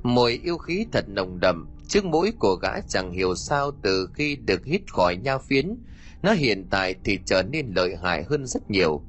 [0.04, 4.36] mùi yêu khí thật nồng đậm, trước mũi của gã chẳng hiểu sao từ khi
[4.36, 5.76] được hít khỏi nha phiến,
[6.22, 9.02] nó hiện tại thì trở nên lợi hại hơn rất nhiều.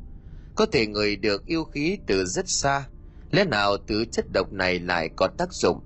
[0.55, 2.87] Có thể người được yêu khí từ rất xa,
[3.31, 5.81] lẽ nào từ chất độc này lại có tác dụng?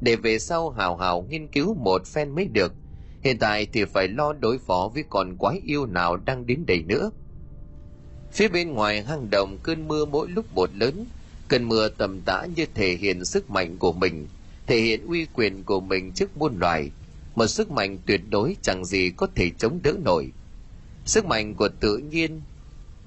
[0.00, 2.72] Để về sau hào hào nghiên cứu một phen mới được,
[3.20, 6.82] hiện tại thì phải lo đối phó với con quái yêu nào đang đến đây
[6.82, 7.10] nữa.
[8.32, 11.06] Phía bên ngoài hang động cơn mưa mỗi lúc một lớn
[11.54, 14.26] cơn mưa tầm tã như thể hiện sức mạnh của mình,
[14.66, 16.90] thể hiện uy quyền của mình trước muôn loài.
[17.34, 20.32] Một sức mạnh tuyệt đối chẳng gì có thể chống đỡ nổi.
[21.04, 22.40] Sức mạnh của tự nhiên,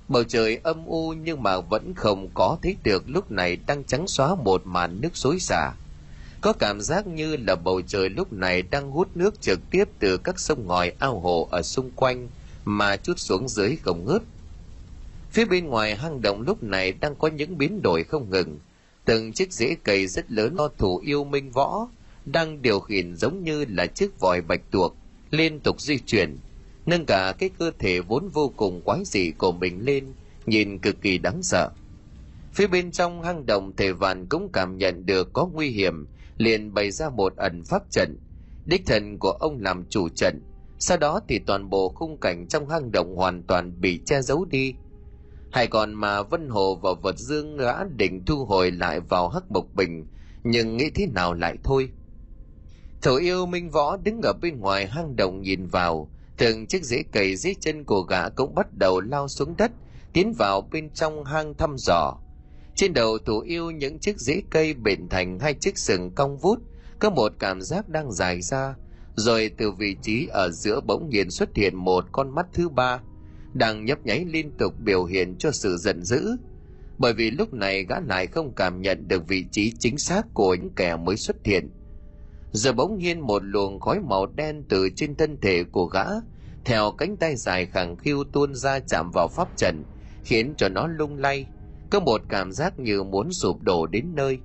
[0.08, 4.08] bầu trời âm u nhưng mà vẫn không có thấy được lúc này đang trắng
[4.08, 5.74] xóa một màn nước xối xả.
[6.42, 10.18] Có cảm giác như là bầu trời lúc này đang hút nước trực tiếp từ
[10.18, 12.28] các sông ngòi ao hồ ở xung quanh
[12.66, 14.22] mà chút xuống dưới không ngớt
[15.38, 18.60] phía bên ngoài hang động lúc này đang có những biến đổi không ngừng.
[19.06, 21.88] Từng chiếc rễ cây rất lớn do thủ yêu minh võ
[22.26, 24.96] đang điều khiển giống như là chiếc vòi bạch tuộc
[25.32, 26.38] liên tục di chuyển.
[26.86, 30.06] Nâng cả cái cơ thể vốn vô cùng quái dị của mình lên,
[30.46, 31.70] nhìn cực kỳ đáng sợ.
[32.54, 36.74] Phía bên trong hang động thể vạn cũng cảm nhận được có nguy hiểm, liền
[36.74, 38.18] bày ra một ẩn pháp trận.
[38.66, 40.42] Đích thần của ông làm chủ trận,
[40.80, 44.46] sau đó thì toàn bộ khung cảnh trong hang động hoàn toàn bị che giấu
[44.46, 44.74] đi
[45.52, 49.52] hay còn mà vân hồ và vật dương gã định thu hồi lại vào hắc
[49.52, 50.08] mộc bình,
[50.44, 51.90] nhưng nghĩ thế nào lại thôi.
[53.02, 57.04] Thổ yêu minh võ đứng ở bên ngoài hang động nhìn vào, từng chiếc rễ
[57.12, 59.72] cầy dưới chân của gã cũng bắt đầu lao xuống đất,
[60.14, 62.18] tiến vào bên trong hang thăm dò.
[62.76, 66.60] Trên đầu thủ yêu những chiếc rễ cây bền thành hai chiếc sừng cong vút,
[67.00, 68.76] có một cảm giác đang dài ra,
[69.16, 73.00] rồi từ vị trí ở giữa bỗng nhiên xuất hiện một con mắt thứ ba
[73.58, 76.38] đang nhấp nháy liên tục biểu hiện cho sự giận dữ.
[76.98, 80.56] Bởi vì lúc này gã lại không cảm nhận được vị trí chính xác của
[80.56, 81.70] những kẻ mới xuất hiện.
[82.52, 86.06] Giờ bỗng nhiên một luồng khói màu đen từ trên thân thể của gã,
[86.66, 89.84] theo cánh tay dài khẳng khiu tuôn ra chạm vào pháp trận,
[90.24, 91.46] khiến cho nó lung lay.
[91.90, 94.40] Có một cảm giác như muốn sụp đổ đến nơi.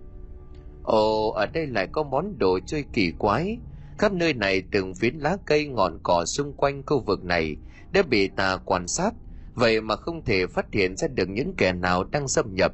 [0.83, 3.59] Ồ, ở đây lại có món đồ chơi kỳ quái.
[3.99, 7.57] Khắp nơi này từng phiến lá cây ngọn cỏ xung quanh khu vực này
[7.93, 9.11] đã bị ta quan sát,
[9.55, 12.73] vậy mà không thể phát hiện ra được những kẻ nào đang xâm nhập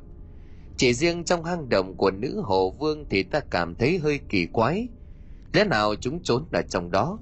[0.79, 4.47] chỉ riêng trong hang động của nữ hồ vương thì ta cảm thấy hơi kỳ
[4.53, 4.89] quái
[5.53, 7.19] lẽ nào chúng trốn ở trong đó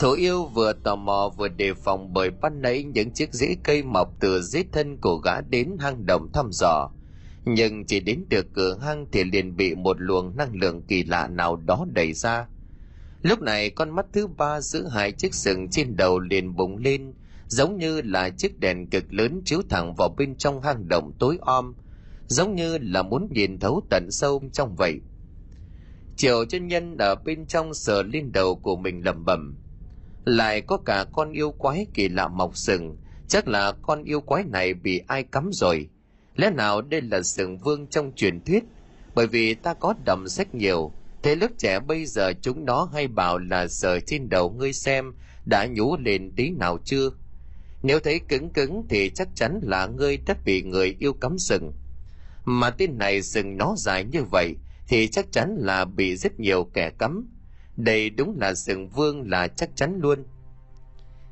[0.00, 3.82] Thổ yêu vừa tò mò vừa đề phòng bởi ban nãy những chiếc rễ cây
[3.82, 6.90] mọc từ dưới thân của gã đến hang động thăm dò.
[7.44, 11.28] Nhưng chỉ đến được cửa hang thì liền bị một luồng năng lượng kỳ lạ
[11.28, 12.46] nào đó đẩy ra.
[13.22, 17.12] Lúc này con mắt thứ ba giữ hai chiếc sừng trên đầu liền bùng lên,
[17.48, 21.38] giống như là chiếc đèn cực lớn chiếu thẳng vào bên trong hang động tối
[21.40, 21.74] om,
[22.26, 25.00] giống như là muốn nhìn thấu tận sâu trong vậy.
[26.16, 29.54] Triệu chân nhân ở bên trong sờ lên đầu của mình lẩm bẩm
[30.26, 32.96] lại có cả con yêu quái kỳ lạ mọc sừng
[33.28, 35.88] chắc là con yêu quái này bị ai cắm rồi.
[36.36, 38.64] Lẽ nào đây là sừng vương trong truyền thuyết?
[39.14, 40.92] Bởi vì ta có đầm sách nhiều
[41.26, 45.12] thế lớp trẻ bây giờ chúng nó hay bảo là sờ trên đầu ngươi xem,
[45.44, 47.10] đã nhú lên tí nào chưa?
[47.82, 51.72] Nếu thấy cứng cứng thì chắc chắn là ngươi đã bị người yêu cắm sừng.
[52.44, 54.56] Mà tên này sừng nó dài như vậy
[54.88, 57.28] thì chắc chắn là bị rất nhiều kẻ cắm.
[57.76, 60.24] Đây đúng là sừng vương là chắc chắn luôn.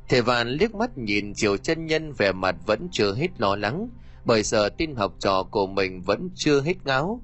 [0.09, 3.89] Thầy vạn liếc mắt nhìn triều chân nhân vẻ mặt vẫn chưa hết lo lắng,
[4.25, 7.21] bởi giờ tin học trò của mình vẫn chưa hết ngáo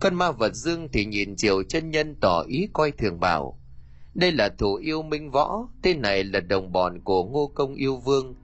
[0.00, 3.60] con ma vật dương thì nhìn triều chân nhân tỏ ý coi thường bảo.
[4.14, 7.96] Đây là thủ yêu minh võ, tên này là đồng bọn của ngô công yêu
[7.96, 8.34] vương.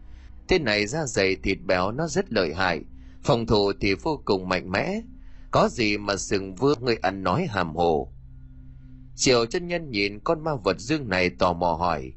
[0.48, 2.80] Tên này da dày thịt béo, nó rất lợi hại,
[3.22, 5.00] phòng thủ thì vô cùng mạnh mẽ.
[5.50, 8.12] Có gì mà sừng vương người ăn nói hàm hồ.
[9.16, 12.12] Triều chân nhân nhìn con ma vật dương này tò mò hỏi,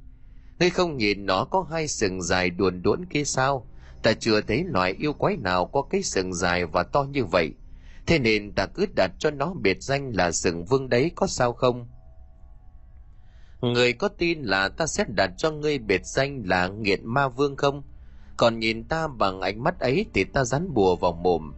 [0.59, 3.67] ngươi không nhìn nó có hai sừng dài đuồn đuỗn kia sao?
[4.03, 7.53] Ta chưa thấy loại yêu quái nào có cái sừng dài và to như vậy
[8.09, 11.53] thế nên ta cứ đặt cho nó biệt danh là sừng vương đấy có sao
[11.53, 11.87] không?
[13.61, 17.55] Người có tin là ta sẽ đặt cho ngươi biệt danh là nghiện ma vương
[17.55, 17.83] không?
[18.37, 21.53] Còn nhìn ta bằng ánh mắt ấy thì ta rắn bùa vào mồm.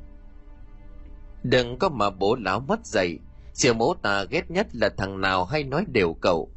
[1.43, 3.19] Đừng có mà bố láo mất dậy
[3.53, 6.51] siêu mẫu ta ghét nhất là thằng nào hay nói đều cậu.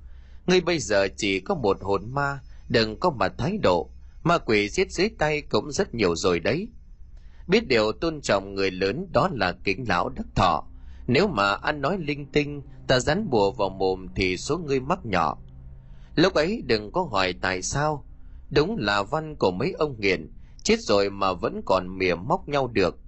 [0.47, 3.91] Ngươi bây giờ chỉ có một hồn ma, đừng có mà thái độ.
[4.23, 6.69] Ma quỷ giết dưới tay cũng rất nhiều rồi đấy
[7.49, 10.65] biết điều tôn trọng người lớn đó là kính lão đức thọ.
[11.07, 15.07] Nếu mà ăn nói linh tinh, ta rắn bùa vào mồm thì số ngươi mắc
[15.07, 15.39] nhỏ.
[16.15, 18.05] Lúc ấy đừng có hỏi tại sao.
[18.51, 20.31] Đúng là văn của mấy ông nghiện,
[20.63, 22.99] chết rồi mà vẫn còn mỉa móc nhau được.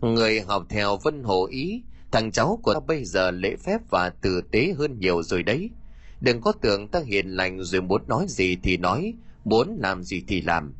[0.00, 1.82] Người học theo vân hồ ý,
[2.12, 5.70] thằng cháu của ta bây giờ lễ phép và tử tế hơn nhiều rồi đấy.
[6.20, 10.24] Đừng có tưởng ta hiền lành rồi muốn nói gì thì nói, muốn làm gì
[10.28, 10.74] thì làm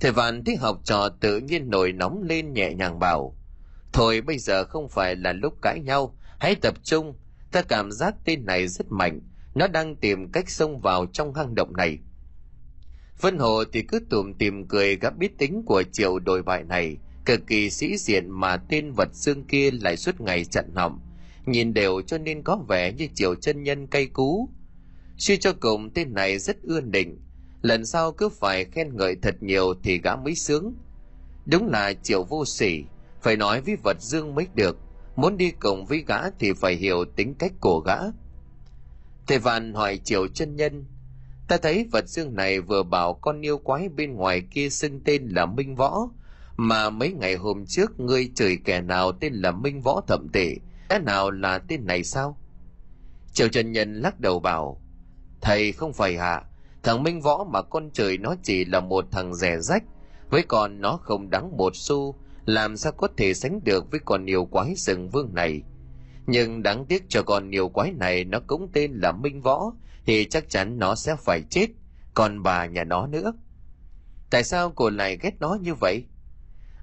[0.00, 3.36] thầy vạn thấy học trò tự nhiên nổi nóng lên nhẹ nhàng bảo,
[3.92, 7.14] thôi bây giờ không phải là lúc cãi nhau, hãy tập trung.
[7.52, 9.20] Ta cảm giác tên này rất mạnh,
[9.54, 11.98] nó đang tìm cách xông vào trong hang động này.
[13.20, 16.96] Vân hồ thì cứ tùm tìm cười gặp biết tính của triệu đồi bại này.
[17.24, 21.00] Cực kỳ sĩ diện mà tên vật xương kia lại suốt ngày chặn họng.
[21.46, 24.48] Nhìn đều cho nên có vẻ như triệu chân nhân cay cú.
[25.16, 27.20] Suy cho cùng, tên này rất ưa định
[27.62, 30.74] lần sau cứ phải khen ngợi thật nhiều thì gã mới sướng.
[31.46, 32.84] Đúng là triệu vô sỉ,
[33.22, 34.78] phải nói với vật dương mới được.
[35.16, 37.96] Muốn đi cùng với gã thì phải hiểu tính cách của gã.
[39.26, 40.84] Thầy vạn hỏi triệu chân nhân,
[41.48, 45.28] ta thấy vật dương này vừa bảo con yêu quái bên ngoài kia xưng tên
[45.28, 46.08] là minh võ,
[46.56, 50.56] mà mấy ngày hôm trước ngươi chửi kẻ nào tên là minh võ thậm tệ
[50.90, 52.38] lẽ nào là tên này sao?
[53.32, 54.80] Triệu trần nhân lắc đầu bảo,
[55.40, 56.44] thầy không phải hạ
[56.88, 59.82] thằng minh võ mà con trời nó chỉ là một thằng rẻ rách
[60.30, 62.14] với con nó không đáng một xu
[62.46, 65.62] làm sao có thể sánh được với con nhiều quái rừng vương này.
[66.26, 69.72] Nhưng đáng tiếc cho con nhiều quái này nó cũng tên là minh võ
[70.06, 71.66] thì chắc chắn nó sẽ phải chết
[72.14, 73.32] còn bà nhà nó nữa.
[74.30, 76.04] Tại sao cô lại ghét nó như vậy?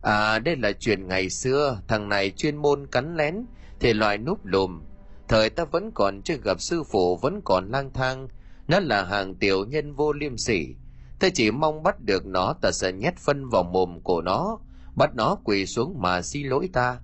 [0.02, 3.46] À đây là chuyện ngày xưa, thằng này chuyên môn cắn lén,
[3.80, 4.82] thể loại núp lùm.
[5.28, 8.28] Thời ta vẫn còn chưa gặp sư phụ vẫn còn lang thang,
[8.67, 10.75] nó là hàng tiểu nhân vô liêm sỉ.
[11.19, 14.60] Ta chỉ mong bắt được nó ta sẽ nhét phân vào mồm của nó,
[14.95, 16.99] bắt nó quỳ xuống mà xin lỗi ta.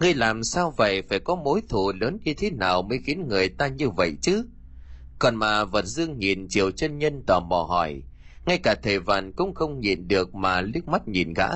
[0.00, 3.48] Ngươi làm sao vậy phải có mối thù lớn như thế nào mới khiến người
[3.48, 4.44] ta như vậy chứ?
[5.18, 8.02] Còn mà vật dương nhìn chiều chân nhân tò mò hỏi,
[8.46, 11.48] ngay cả thầy vạn cũng không nhìn được mà liếc mắt nhìn gã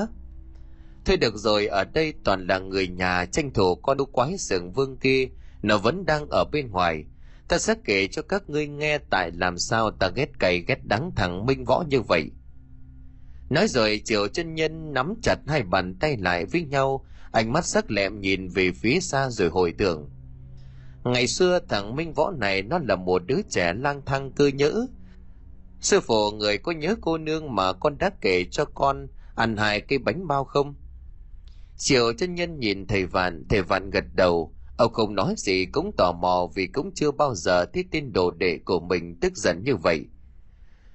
[1.04, 4.72] thôi được rồi ở đây toàn là người nhà tranh thủ con đu quái sừng
[4.72, 5.28] vương kia
[5.62, 7.04] nó vẫn đang ở bên ngoài
[7.48, 11.10] ta sẽ kể cho các ngươi nghe tại làm sao ta ghét cày ghét đắng
[11.16, 12.30] thằng minh võ như vậy
[13.50, 17.64] nói rồi triệu chân nhân nắm chặt hai bàn tay lại với nhau ánh mắt
[17.64, 20.10] sắc lẹm nhìn về phía xa rồi hồi tưởng
[21.04, 24.86] ngày xưa thằng minh võ này nó là một đứa trẻ lang thang cơ nhỡ
[25.84, 29.80] Sư phụ người có nhớ cô nương mà con đã kể cho con ăn hai
[29.80, 30.74] cái bánh bao không?
[31.76, 34.54] Triệu chân nhân nhìn thầy Vạn, thầy Vạn gật đầu.
[34.76, 38.30] Ông không nói gì cũng tò mò vì cũng chưa bao giờ thấy tin đồ
[38.30, 40.04] đệ của mình tức giận như vậy.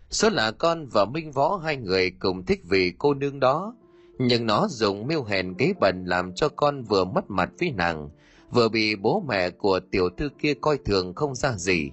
[0.09, 3.75] Số là con và Minh Võ hai người cùng thích vì cô nương đó,
[4.17, 8.09] nhưng nó dùng mưu hèn kế bẩn làm cho con vừa mất mặt với nàng,
[8.51, 11.89] vừa bị bố mẹ của tiểu thư kia coi thường không ra gì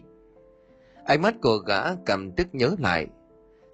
[1.07, 3.07] Ánh mắt của gã cầm tức nhớ lại.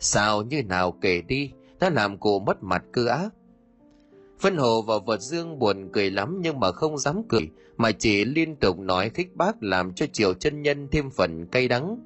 [0.01, 3.29] Sao như nào kể đi, nó làm cô mất mặt cư ác.
[4.43, 8.25] Vân Hồ và Vật Dương buồn cười lắm nhưng mà không dám cười, mà chỉ
[8.25, 11.99] liên tục nói khích bác làm cho Triều chân nhân thêm phần cay đắng.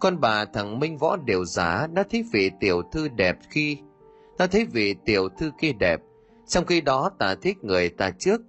[0.00, 3.78] Con bà thằng Minh Võ đều giả, nó thấy vị tiểu thư đẹp khi,
[4.38, 6.00] nó thấy vị tiểu thư kia đẹp,
[6.48, 8.40] trong khi đó ta thích người ta trước.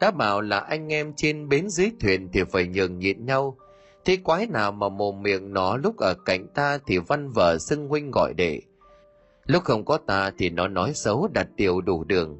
[0.00, 3.56] Đã bảo là anh em trên bến dưới thuyền thì phải nhường nhịn nhau,
[4.04, 7.88] thế quái nào mà mồm miệng nó lúc ở cạnh ta thì văn vở xưng
[7.88, 8.60] huynh gọi đệ,
[9.46, 12.38] Lúc không có ta thì nó nói xấu đặt tiểu đủ đường.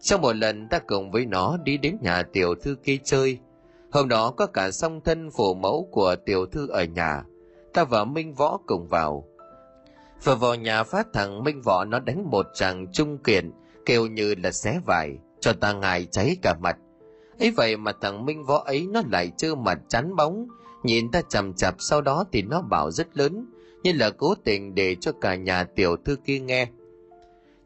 [0.00, 3.38] sau một lần ta cùng với nó đi đến nhà tiểu thư kia chơi.
[3.92, 7.24] Hôm đó có cả song thân phổ mẫu của tiểu thư ở nhà.
[7.72, 9.24] Ta và Minh Võ cùng vào.
[10.24, 13.52] Vừa vào nhà phát thằng Minh Võ nó đánh một tràng trung kiện,
[13.86, 16.76] kêu như là xé vải, cho ta ngài cháy cả mặt.
[17.38, 20.46] ấy vậy mà thằng Minh Võ ấy nó lại trơ mặt chắn bóng,
[20.82, 23.46] nhìn ta chằm chặp sau đó thì nó bảo rất lớn,
[23.88, 26.68] như là cố tình để cho cả nhà tiểu thư kia nghe.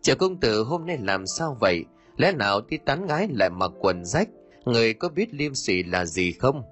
[0.02, 1.84] Triệu công tử hôm nay làm sao vậy?
[2.16, 4.28] Lẽ nào đi tán gái lại mặc quần rách?
[4.64, 6.62] Người có biết liêm sỉ là gì không?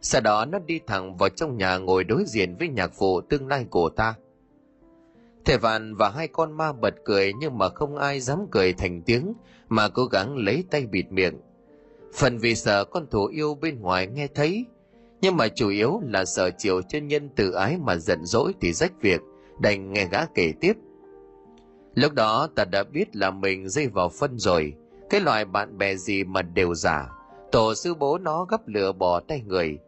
[0.00, 3.46] Sau đó nó đi thẳng vào trong nhà ngồi đối diện với nhạc phụ tương
[3.46, 4.14] lai của ta.
[5.44, 9.02] Thầy Vạn và hai con ma bật cười nhưng mà không ai dám cười thành
[9.02, 9.32] tiếng,
[9.68, 11.34] mà cố gắng lấy tay bịt miệng.
[12.14, 14.66] Phần vì sợ con thú yêu bên ngoài nghe thấy
[15.20, 18.72] nhưng mà chủ yếu là sợ chiều chân nhân từ ái mà giận dỗi thì
[18.72, 19.20] rách việc,
[19.60, 20.72] đành nghe gã kể tiếp.
[21.94, 24.74] Lúc đó ta đã biết là mình dây vào phân rồi,
[25.10, 27.08] cái loại bạn bè gì mà đều giả,
[27.52, 29.78] tổ sư bố nó gấp lửa bỏ tay người.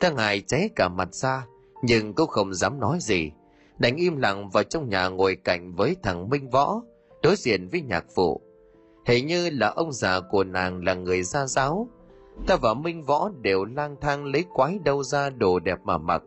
[0.00, 1.46] Ta ngài cháy cả mặt ra,
[1.82, 3.30] nhưng cũng không dám nói gì.
[3.78, 6.82] Đành im lặng vào trong nhà ngồi cạnh với thằng minh võ,
[7.22, 8.40] đối diện với nhạc phụ.
[9.06, 11.88] Hình như là ông già của nàng là người gia giáo
[12.46, 16.22] ta và minh võ đều lang thang lấy quái đâu ra đồ đẹp mà mặc.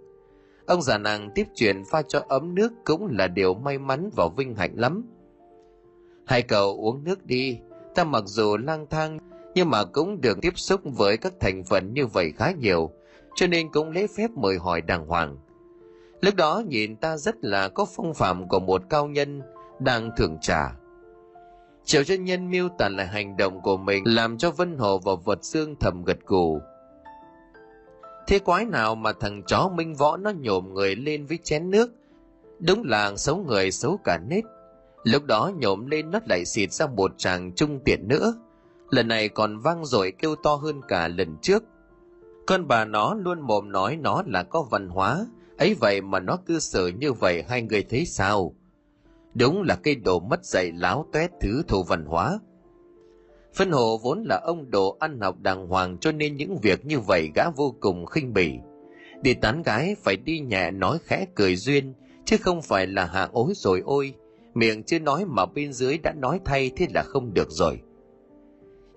[0.66, 4.28] Ông già nàng tiếp chuyện pha cho ấm nước cũng là điều may mắn và
[4.38, 5.04] vinh hạnh lắm.
[6.26, 7.60] Hai cậu uống nước đi,
[7.96, 9.18] ta mặc dù lang thang
[9.56, 12.90] nhưng mà cũng được tiếp xúc với các thành phần như vậy khá nhiều,
[13.36, 15.38] cho nên cũng lấy phép mời hỏi đàng hoàng.
[16.22, 19.42] Lúc đó nhìn ta rất là có phong phạm của một cao nhân
[19.80, 20.79] đang thưởng trà.
[21.90, 25.16] Triệu chân nhân miêu tả lại hành động của mình, làm cho Vân Hồ và
[25.26, 26.60] Vật xương thầm gật gù.
[28.28, 31.92] Thế quái nào mà thằng chó minh võ nó nhổm người lên với chén nước.
[32.60, 34.44] Đúng là xấu người xấu cả nết.
[35.04, 38.34] Lúc đó nhổm lên nó lại xịt ra một tràng trung tiện nữa.
[38.90, 41.64] Lần này còn vang rồi kêu to hơn cả lần trước.
[42.48, 45.26] Con bà nó luôn mồm nói nó là có văn hóa.
[45.58, 48.56] ấy vậy mà nó cư xử như vậy, hai người thấy sao?
[49.34, 52.40] Đúng là cây đồ mất dạy láo toét thứ thù văn hóa.
[53.54, 57.00] Phân hồ vốn là ông đồ ăn học đàng hoàng cho nên những việc như
[57.00, 58.54] vậy gã vô cùng khinh bỉ.
[59.22, 61.94] Đi tán gái phải đi nhẹ nói khẽ cười duyên,
[62.26, 64.14] chứ không phải là hạ ối rồi ôi.
[64.54, 67.82] Miệng chưa nói mà bên dưới đã nói thay thế là không được rồi.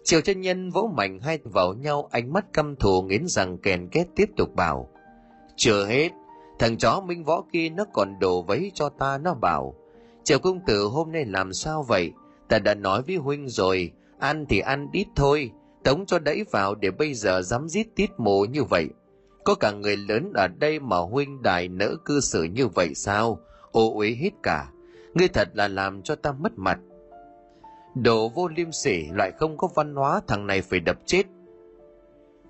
[0.05, 3.89] Triều chân nhân vỗ mạnh hai vào nhau ánh mắt căm thù nghiến rằng kèn
[3.89, 4.89] kết tiếp tục bảo.
[5.57, 6.11] Chưa hết,
[6.59, 9.75] thằng chó minh võ kia nó còn đổ vấy cho ta nó bảo
[10.25, 12.13] Triệu công tử hôm nay làm sao vậy?
[12.49, 15.51] Ta đã nói với huynh rồi, ăn thì ăn ít thôi,
[15.85, 18.89] tống cho đẩy vào để bây giờ dám giết tiết mồ như vậy.
[19.45, 23.39] Có cả người lớn ở đây mà huynh đài nỡ cư xử như vậy sao?
[23.71, 24.69] Ô uế hết cả.
[25.15, 26.79] Ngươi thật là làm cho ta mất mặt.
[27.95, 31.23] Đồ vô liêm sỉ loại không có văn hóa thằng này phải đập chết.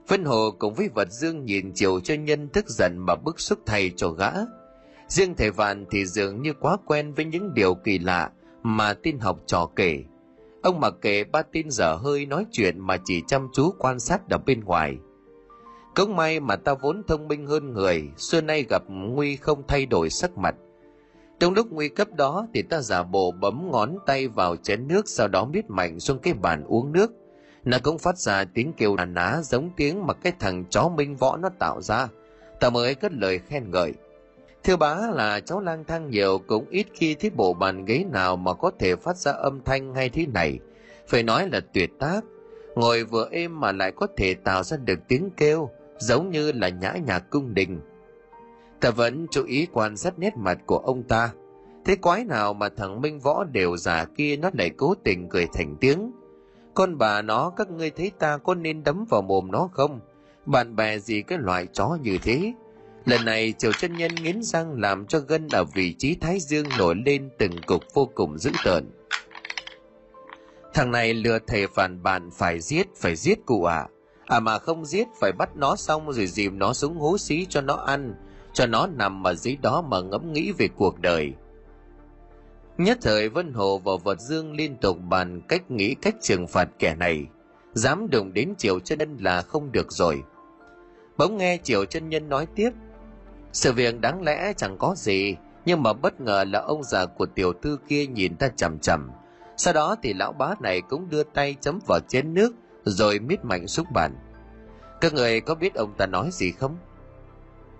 [0.09, 3.59] Vân Hồ cùng với vật dương nhìn chiều cho nhân tức giận mà bức xúc
[3.67, 4.31] thầy cho gã
[5.13, 8.31] Riêng thầy Vạn thì dường như quá quen với những điều kỳ lạ
[8.63, 10.05] mà tin học trò kể.
[10.63, 14.31] Ông mặc kệ ba tin dở hơi nói chuyện mà chỉ chăm chú quan sát
[14.31, 14.97] ở bên ngoài.
[15.95, 19.87] Cũng may mà ta vốn thông minh hơn người, xưa nay gặp nguy không thay
[19.87, 20.55] đổi sắc mặt.
[21.41, 25.09] Trong lúc nguy cấp đó thì ta giả bộ bấm ngón tay vào chén nước
[25.09, 27.13] sau đó biết mạnh xuống cái bàn uống nước.
[27.65, 31.17] Nó cũng phát ra tiếng kêu đàn ná giống tiếng mà cái thằng chó minh
[31.17, 32.09] võ nó tạo ra.
[32.61, 33.95] Ta mới cất lời khen ngợi.
[34.65, 38.37] Thưa bá là cháu lang thang nhiều cũng ít khi thấy bộ bàn ghế nào
[38.37, 40.59] mà có thể phát ra âm thanh hay thế này.
[41.07, 42.21] Phải nói là tuyệt tác.
[42.75, 46.69] Ngồi vừa êm mà lại có thể tạo ra được tiếng kêu, giống như là
[46.69, 47.81] nhã nhạc cung đình.
[48.81, 51.31] Ta vẫn chú ý quan sát nét mặt của ông ta.
[51.85, 55.47] Thế quái nào mà thằng Minh Võ đều giả kia nó lại cố tình cười
[55.55, 56.13] thành tiếng.
[56.75, 60.01] Con bà nó các ngươi thấy ta có nên đấm vào mồm nó không?
[60.47, 62.53] Bạn bè gì cái loại chó như thế?
[63.05, 66.67] Lần này Triều chân nhân nghiến răng làm cho gân ở vị trí thái dương
[66.79, 68.91] nổi lên từng cục vô cùng dữ tợn.
[70.75, 73.77] Thằng này lừa thầy phản bạn phải giết, phải giết cụ ạ.
[73.77, 73.89] À.
[74.27, 77.61] à mà không giết phải bắt nó xong rồi dìm nó xuống hố xí cho
[77.61, 78.15] nó ăn,
[78.53, 81.33] cho nó nằm ở dưới đó mà ngẫm nghĩ về cuộc đời.
[82.79, 86.69] Nhất thời Vân Hồ và Vật Dương liên tục bàn cách nghĩ cách trừng phạt
[86.79, 87.27] kẻ này.
[87.73, 90.23] Dám đụng đến Triều chân nhân là không được rồi.
[91.17, 92.71] Bỗng nghe Triều chân nhân nói tiếp.
[93.53, 97.27] Sự việc đáng lẽ chẳng có gì, nhưng mà bất ngờ là ông già của
[97.27, 99.11] tiểu thư kia nhìn ta chằm chằm.
[99.57, 102.53] Sau đó thì lão bá này cũng đưa tay chấm vào chén nước,
[102.85, 104.17] rồi miết mạnh xuống bàn.
[105.01, 106.77] Các người có biết ông ta nói gì không?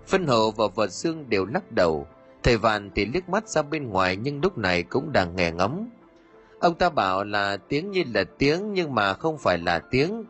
[0.07, 2.07] Phân Hồ và vợ xương đều lắc đầu,
[2.43, 5.89] Thầy Vạn thì liếc mắt ra bên ngoài nhưng lúc này cũng đang nghe ngóng.
[6.59, 10.25] Ông ta bảo là tiếng như là tiếng nhưng mà không phải là tiếng,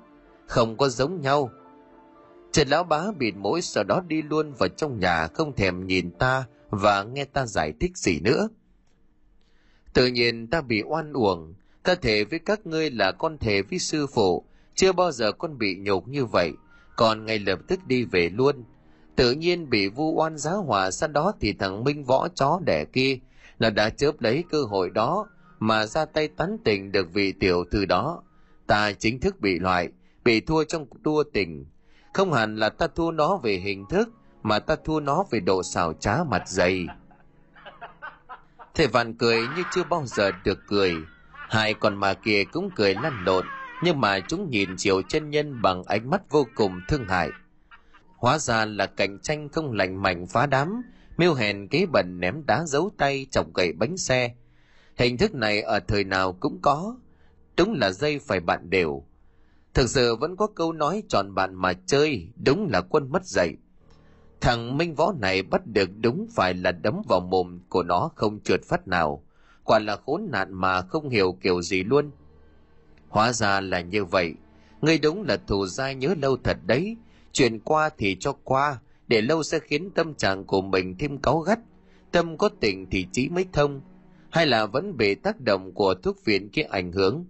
[0.48, 1.50] không có giống nhau.
[2.54, 6.12] Trần lão bá bịt mũi sau đó đi luôn vào trong nhà không thèm nhìn
[6.12, 8.50] ta và nghe ta giải thích gì nữa.
[9.94, 13.80] Tự nhiên ta bị oan uổng, ta thể với các ngươi là con thể với
[13.80, 14.46] sư phụ,
[14.76, 16.52] chưa bao giờ con bị nhục như vậy,
[16.96, 18.64] còn ngay lập tức đi về luôn.
[19.16, 22.86] Tự nhiên bị vu oan giá hòa sau đó thì thằng minh võ chó đẻ
[22.86, 23.18] kia
[23.60, 25.28] là đã chớp lấy cơ hội đó
[25.60, 28.24] mà ra tay tán tình được vị tiểu thư đó.
[28.68, 29.90] Ta chính thức bị loại
[30.24, 31.66] bị thua trong đua tình
[32.14, 34.10] không hẳn là ta thua nó về hình thức
[34.44, 36.88] mà ta thua nó về độ xảo trá mặt dày
[38.76, 40.96] thầy vạn cười như chưa bao giờ được cười
[41.34, 43.46] hai con mà kia cũng cười lăn lộn
[43.84, 47.30] nhưng mà chúng nhìn chiều chân nhân bằng ánh mắt vô cùng thương hại
[48.24, 50.82] Hóa ra là cạnh tranh không lành mạnh phá đám,
[51.18, 54.36] miêu hèn kế bẩn ném đá giấu tay chọc gậy bánh xe.
[54.98, 56.96] Hình thức này ở thời nào cũng có,
[57.58, 59.04] đúng là dây phải bạn đều.
[59.74, 63.56] Thực sự vẫn có câu nói chọn bạn mà chơi, đúng là quân mất dạy.
[64.42, 68.40] Thằng Minh Võ này bắt được đúng phải là đấm vào mồm của nó không
[68.40, 69.24] trượt phát nào.
[69.64, 72.12] Quả là khốn nạn mà không hiểu kiểu gì luôn.
[73.10, 74.34] Hóa ra là như vậy.
[74.82, 76.98] Ngươi đúng là thù dai nhớ lâu thật đấy,
[77.32, 81.40] chuyện qua thì cho qua để lâu sẽ khiến tâm trạng của mình thêm cáu
[81.40, 81.60] gắt
[82.12, 83.82] tâm có tình thì trí mới thông
[84.30, 87.26] hay là vẫn bị tác động của thuốc viện kia ảnh hưởng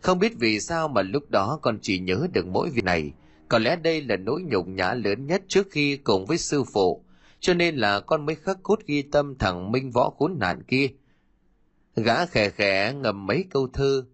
[0.00, 3.12] không biết vì sao mà lúc đó con chỉ nhớ được mỗi việc này.
[3.48, 7.04] Có lẽ đây là nỗi nhục nhã lớn nhất trước khi cùng với sư phụ,
[7.40, 10.88] cho nên là con mới khắc cốt ghi tâm thằng minh võ khốn nạn kia.
[11.96, 14.04] Gã khẽ khẽ ngầm mấy câu thơ.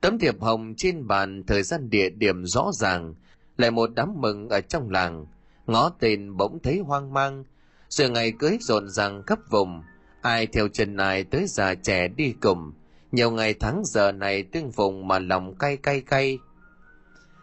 [0.00, 3.14] Tấm thiệp hồng trên bàn thời gian địa điểm rõ ràng,
[3.56, 5.26] lại một đám mừng ở trong làng.
[5.66, 7.44] Ngó tên bỗng thấy hoang mang
[7.88, 9.82] giờ ngày cưới rộn ràng khắp vùng.
[10.22, 12.72] Ai theo chân ai tới già trẻ đi cùng
[13.12, 16.38] nhiều ngày tháng giờ này tương vùng mà lòng cay cay cay.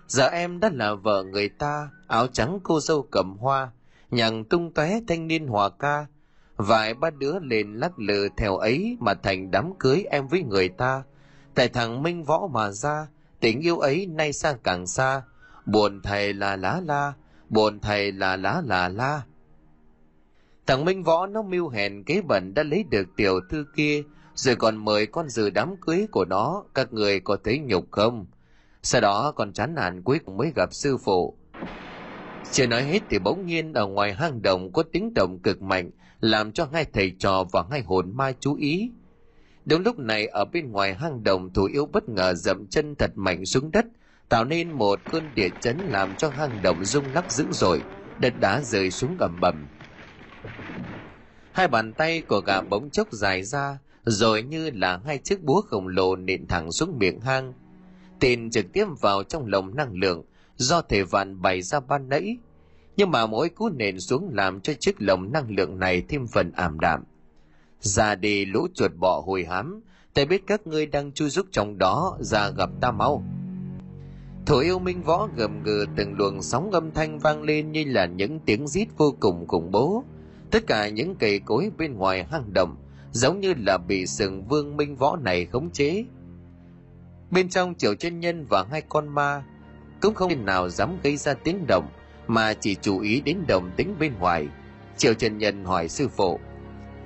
[0.08, 3.72] Giờ em đã là vợ người ta, áo trắng cô dâu cầm hoa,
[4.12, 6.06] nhằng tung tóe thanh niên hòa ca.
[6.58, 10.70] Vài ba đứa lên lắc lừ theo ấy mà thành đám cưới em với người
[10.70, 11.04] ta.
[11.56, 13.08] Tại thằng minh võ mà ra,
[13.40, 15.22] tình yêu ấy nay xa càng xa.
[15.66, 17.14] Buồn thầy là lá la,
[17.50, 19.22] buồn thầy là lá là la.
[20.68, 24.04] Thằng minh võ nó mưu hèn kế bẩn đã lấy được tiểu thư kia
[24.36, 28.26] rồi còn mời con dự đám cưới của nó, các người có thấy nhục không?
[28.84, 31.38] Sau đó còn chán nản cuối cùng mới gặp sư phụ.
[32.52, 35.92] Chưa nói hết thì bỗng nhiên ở ngoài hang động có tiếng động cực mạnh,
[36.20, 38.92] làm cho hai thầy trò và hai hồn ma chú ý.
[39.66, 43.12] Đúng lúc này, ở bên ngoài hang động thủ yếu bất ngờ dậm chân thật
[43.16, 43.86] mạnh xuống đất,
[44.30, 47.82] tạo nên một cơn địa chấn làm cho hang động rung lắc dữ dội,
[48.20, 49.68] đất đá rơi xuống ầm ầm.
[51.52, 55.62] Hai bàn tay của gã bỗng chốc dài ra rồi như là hai chiếc búa
[55.62, 57.54] khổng lồ nện thẳng xuống miệng hang.
[58.20, 60.24] Tên trực tiếp vào trong lồng năng lượng,
[60.56, 62.38] do thể vạn bày ra ban nãy.
[62.98, 66.52] Nhưng mà mỗi cú nện xuống làm cho chiếc lồng năng lượng này thêm phần
[66.52, 67.04] ảm đạm.
[67.80, 69.82] Ra đi lũ chuột bọ hồi hám,
[70.14, 73.24] ta biết các ngươi đang chui rúc trong đó ra gặp ta mau.
[74.46, 78.06] Thổ yêu minh võ gầm gừ từng luồng sóng âm thanh vang lên như là
[78.06, 80.04] những tiếng rít vô cùng khủng bố.
[80.52, 82.76] Tất cả những cây cối bên ngoài hang động
[83.14, 86.06] giống như là bị sừng vương minh võ này khống chế.
[87.32, 89.44] Bên trong triệu chân nhân và hai con ma
[90.02, 91.88] cũng không nào dám gây ra tiếng động,
[92.28, 94.48] mà chỉ chú ý đến đồng tính bên ngoài.
[94.98, 96.40] Triệu chân nhân hỏi sư phụ,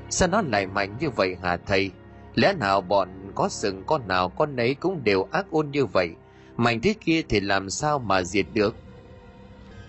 [0.09, 1.91] Sao nó lại mạnh như vậy hả thầy?
[2.35, 6.09] Lẽ nào bọn có sừng con nào con nấy cũng đều ác ôn như vậy
[6.57, 8.75] mạnh thế kia thì làm sao mà diệt được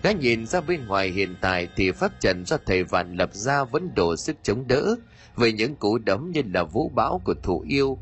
[0.03, 3.63] gã nhìn ra bên ngoài hiện tại thì pháp trận do thầy vạn lập ra
[3.63, 4.95] vẫn đổ sức chống đỡ
[5.39, 7.97] với những cú đấm như là vũ bão của thủ yêu.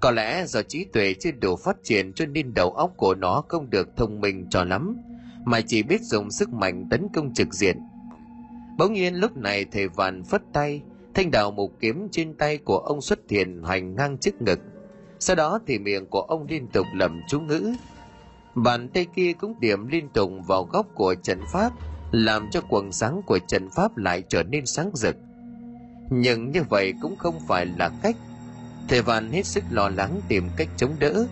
[0.00, 3.42] Có lẽ do trí tuệ chưa đủ phát triển cho nên đầu óc của nó
[3.48, 4.96] không được thông minh cho lắm
[5.44, 7.78] mà chỉ biết dùng sức mạnh tấn công trực diện.
[8.78, 10.82] Bỗng nhiên lúc này thầy vạn phất tay
[11.14, 14.60] thanh đào mục kiếm trên tay của ông xuất hiện hành ngang trước ngực.
[15.18, 17.72] Sau đó thì miệng của ông liên tục lầm chú ngữ.
[18.54, 21.72] Bàn tay kia cũng điểm liên tục vào góc của trận pháp,
[22.12, 25.16] làm cho quần sáng của trận pháp lại trở nên sáng rực
[26.20, 28.16] nhưng như vậy cũng không phải là cách.
[28.88, 31.26] Thầy vạn hết sức lo lắng tìm cách chống đỡ.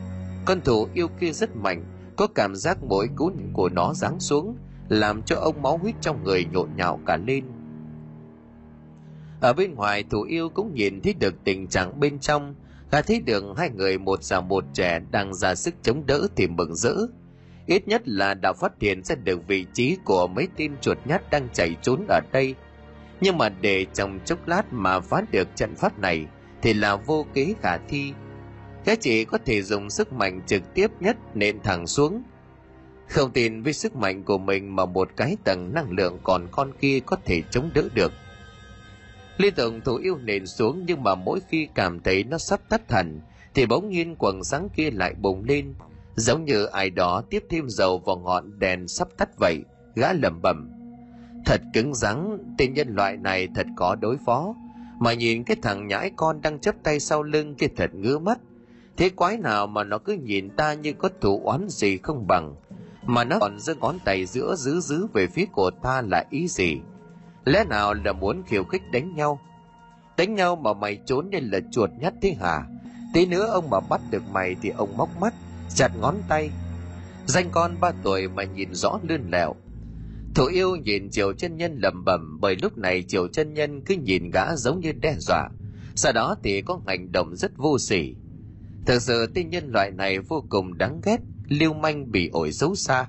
[0.45, 1.85] Con thú yêu kia rất mạnh,
[2.17, 4.57] có cảm giác mỗi cú của nó giáng xuống,
[4.89, 7.45] làm cho ông máu huyết trong người nhộn nhạo cả lên.
[9.41, 12.55] Ở bên ngoài thủ yêu cũng nhìn thấy được tình trạng bên trong,
[12.91, 16.47] gã thấy được hai người một già một trẻ đang ra sức chống đỡ thì
[16.47, 16.95] mừng rỡ.
[17.67, 21.31] Ít nhất là đã phát hiện ra được vị trí của mấy tên chuột nhát
[21.31, 22.55] đang chạy trốn ở đây
[23.21, 26.27] nhưng mà để trong chốc lát mà phá được trận pháp này,
[26.63, 28.13] thì là vô kế khả thi.
[28.85, 32.23] Các chị có thể dùng sức mạnh trực tiếp nhất nện thẳng xuống.
[33.09, 36.73] Không tin với sức mạnh của mình mà một cái tầng năng lượng còn con
[36.81, 38.13] kia có thể chống đỡ được.
[39.37, 42.93] Liên tưởng thủ yêu nền xuống nhưng mà mỗi khi cảm thấy nó sắp tắt
[42.93, 43.21] hẳn,
[43.55, 45.75] thì bỗng nhiên quần sáng kia lại bùng lên,
[46.15, 49.63] giống như ai đó tiếp thêm dầu vào ngọn đèn sắp tắt vậy,
[49.95, 50.80] gã lẩm bẩm
[51.47, 54.55] thật cứng rắn, tên nhân loại này thật có đối phó.
[54.99, 58.39] Mà nhìn cái thằng nhãi con đang chấp tay sau lưng kia thật ngứa mắt.
[58.97, 62.55] Thế quái nào mà nó cứ nhìn ta như có thủ oán gì không bằng?
[63.03, 66.49] Mà nó còn giơ ngón tay giữa giữ giữ về phía của ta là ý
[66.49, 66.81] gì?
[67.45, 69.41] Lẽ nào là muốn khiêu khích đánh nhau?
[70.17, 72.65] Đánh nhau mà mày trốn nên là chuột nhắt thế hả?
[73.15, 75.35] Tí nữa ông mà bắt được mày thì ông móc mắt,
[75.75, 76.51] chặt ngón tay.
[77.27, 79.55] Danh con ba tuổi mà nhìn rõ lươn lẹo
[80.35, 83.95] thủ yêu nhìn triều chân nhân lầm bẩm, bởi lúc này triều chân nhân cứ
[83.95, 85.49] nhìn gã giống như đe dọa.
[85.95, 88.15] Sau đó thì có hành động rất vô sỉ.
[88.87, 91.19] Thực sự tên nhân loại này vô cùng đáng ghét,
[91.49, 93.07] lưu manh bị ổi xấu xa.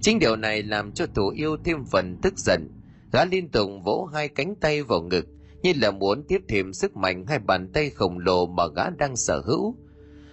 [0.00, 2.68] Chính điều này làm cho thủ yêu thêm phần tức giận.
[3.12, 5.26] Gã liên tục vỗ hai cánh tay vào ngực,
[5.62, 9.16] như là muốn tiếp thêm sức mạnh hai bàn tay khổng lồ mà gã đang
[9.16, 9.76] sở hữu.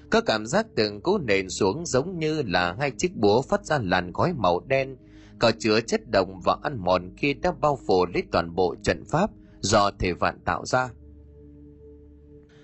[0.09, 3.79] Có cảm giác từng cú nền xuống giống như là hai chiếc búa phát ra
[3.83, 4.95] làn khói màu đen
[5.39, 9.03] có chứa chất đồng và ăn mòn kia đã bao phủ lấy toàn bộ trận
[9.05, 9.29] pháp
[9.59, 10.89] do thể vạn tạo ra.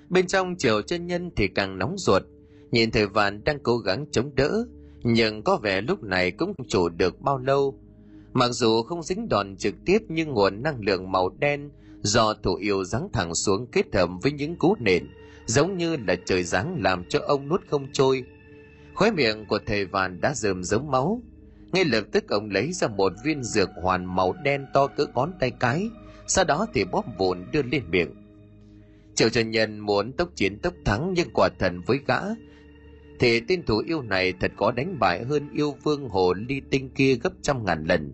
[0.09, 2.24] Bên trong triều chân nhân thì càng nóng ruột,
[2.71, 4.65] nhìn thầy vạn đang cố gắng chống đỡ,
[5.03, 7.80] nhưng có vẻ lúc này cũng không chủ được bao lâu.
[8.34, 11.69] Mặc dù không dính đòn trực tiếp nhưng nguồn năng lượng màu đen
[12.01, 15.07] do thủ yêu giáng thẳng xuống kết hợp với những cú nện,
[15.45, 18.24] giống như là trời giáng làm cho ông nuốt không trôi.
[18.93, 21.21] Khóe miệng của thầy vạn đã rơm giống máu
[21.74, 25.32] ngay lập tức ông lấy ra một viên dược hoàn màu đen to cỡ ngón
[25.39, 25.89] tay cái,
[26.28, 28.09] sau đó thì bóp vụn đưa lên miệng.
[29.15, 32.19] Triệu trần nhân muốn tốc chiến tốc thắng nhưng quả thần với gã,
[33.19, 36.89] thì tên thủ yêu này thật có đánh bại hơn yêu vương hồ ly tinh
[36.89, 38.13] kia gấp trăm ngàn lần.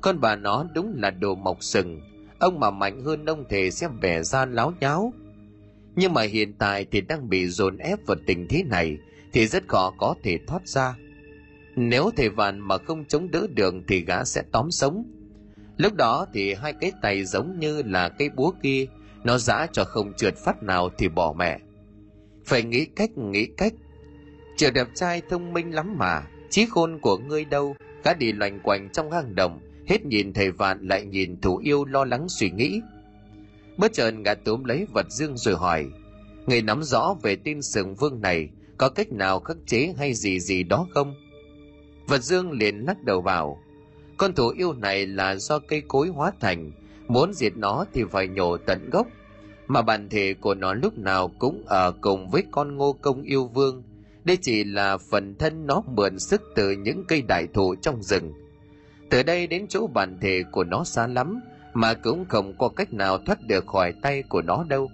[0.00, 2.00] Con bà nó đúng là đồ mọc sừng,
[2.38, 5.12] ông mà mạnh hơn ông thể sẽ vẻ ra láo nháo.
[5.96, 8.98] Nhưng mà hiện tại thì đang bị dồn ép vào tình thế này
[9.32, 10.94] thì rất khó có thể thoát ra
[11.76, 15.04] nếu thầy vạn mà không chống đỡ được thì gã sẽ tóm sống
[15.76, 18.86] lúc đó thì hai cái tay giống như là cái búa kia
[19.24, 21.58] nó giã cho không trượt phát nào thì bỏ mẹ
[22.44, 23.72] phải nghĩ cách nghĩ cách
[24.56, 28.60] Triệu đẹp trai thông minh lắm mà, trí khôn của ngươi đâu, gã đi loành
[28.60, 32.50] quanh trong hang động hết nhìn thầy vạn lại nhìn thủ yêu lo lắng suy
[32.50, 32.80] nghĩ.
[33.76, 35.86] Bất chợt gã túm lấy vật dương rồi hỏi,
[36.46, 38.48] người nắm rõ về tin sừng vương này,
[38.78, 41.14] có cách nào khắc chế hay gì gì đó không?
[42.12, 43.58] Và dương liền lắc đầu bảo,
[44.16, 46.72] con thú yêu này là do cây cối hóa thành,
[47.08, 49.06] muốn diệt nó thì phải nhổ tận gốc,
[49.66, 53.46] mà bản thể của nó lúc nào cũng ở cùng với con ngô công yêu
[53.46, 53.82] vương,
[54.24, 58.32] đây chỉ là phần thân nó mượn sức từ những cây đại thụ trong rừng.
[59.10, 61.40] Từ đây đến chỗ bản thể của nó xa lắm
[61.72, 64.90] mà cũng không có cách nào thoát được khỏi tay của nó đâu.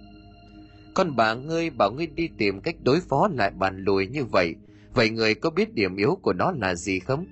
[0.93, 4.55] Con bà ngươi bảo ngươi đi tìm cách đối phó lại bàn lùi như vậy
[4.93, 7.25] vậy người có biết điểm yếu của nó là gì không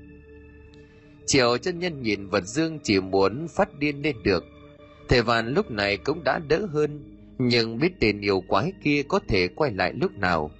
[1.26, 4.44] triệu chân nhân nhìn vật dương chỉ muốn phát điên lên được
[5.10, 7.04] thầy vạn lúc này cũng đã đỡ hơn,
[7.38, 10.52] nhưng biết tên yêu quái kia có thể quay lại lúc nào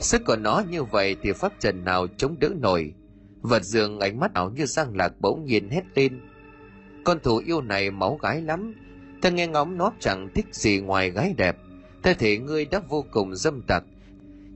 [0.00, 2.94] Sức của nó như vậy thì pháp trần nào chống đỡ nổi.
[3.40, 6.20] Vật dương ánh mắt ảo như giang lạc bỗng nhiên hét lên.
[7.04, 8.74] Con thủ yêu này máu gái lắm.
[9.22, 11.56] Ta nghe ngóng nó chẳng thích gì ngoài gái đẹp.
[12.02, 13.84] Ta thể ngươi đã vô cùng dâm tặc.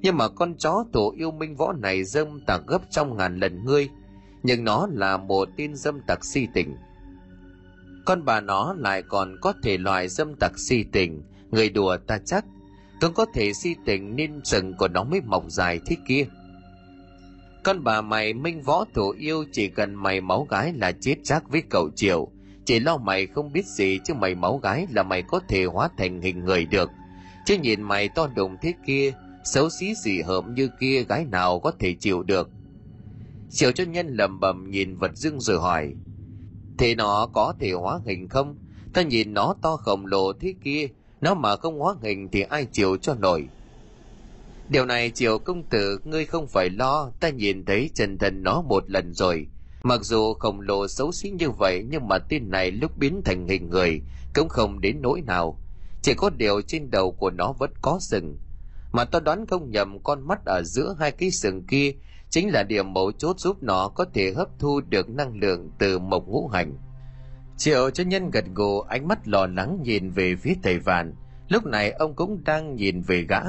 [0.03, 3.65] Nhưng mà con chó tổ yêu minh võ này dâm tặc gấp trong ngàn lần
[3.65, 3.89] ngươi.
[4.43, 6.77] Nhưng nó là một tin dâm tặc si tình.
[8.05, 11.23] Con bà nó lại còn có thể loại dâm tặc si tình.
[11.51, 12.45] Người đùa ta chắc,
[13.03, 16.27] cũng có thể si tình nên sừng của nó mới mọc dài thế kia
[17.63, 21.51] con bà mày minh võ thủ yêu chỉ cần mày máu gái là chết chắc
[21.51, 22.29] với cậu triều
[22.65, 25.89] chỉ lo mày không biết gì chứ mày máu gái là mày có thể hóa
[25.99, 26.91] thành hình người được
[27.47, 29.13] chứ nhìn mày to đùng thế kia
[29.45, 32.51] xấu xí gì hợm như kia gái nào có thể chịu được?
[33.51, 35.95] Triệu chân nhân lầm bầm nhìn vật dưng rồi hỏi,
[36.79, 38.57] thế nó có thể hóa hình không?
[38.93, 40.89] Ta nhìn nó to khổng lồ thế kia,
[41.21, 43.49] nó mà không hóa hình thì ai chịu cho nổi?
[44.69, 48.63] Điều này Triệu công tử, ngươi không phải lo, ta nhìn thấy chân thân nó
[48.63, 49.47] một lần rồi.
[49.83, 53.49] Mặc dù khổng lồ xấu xí như vậy, nhưng mà tên này lúc biến thành
[53.49, 54.01] hình người,
[54.35, 55.59] cũng không đến nỗi nào.
[56.03, 58.37] Chỉ có điều trên đầu của nó vẫn có sừng
[58.93, 61.93] mà tôi đoán không nhầm con mắt ở giữa hai cái sừng kia
[62.31, 65.99] chính là điểm mấu chốt giúp nó có thể hấp thu được năng lượng từ
[65.99, 66.77] mộc ngũ hành.
[67.57, 71.15] Triệu cho nhân gật gù, ánh mắt lo lắng nhìn về phía thầy vạn.
[71.49, 73.41] Lúc này ông cũng đang nhìn về gã.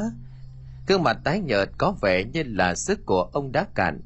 [0.88, 4.02] Gương mặt tái nhợt có vẻ như là sức của ông đã cạn.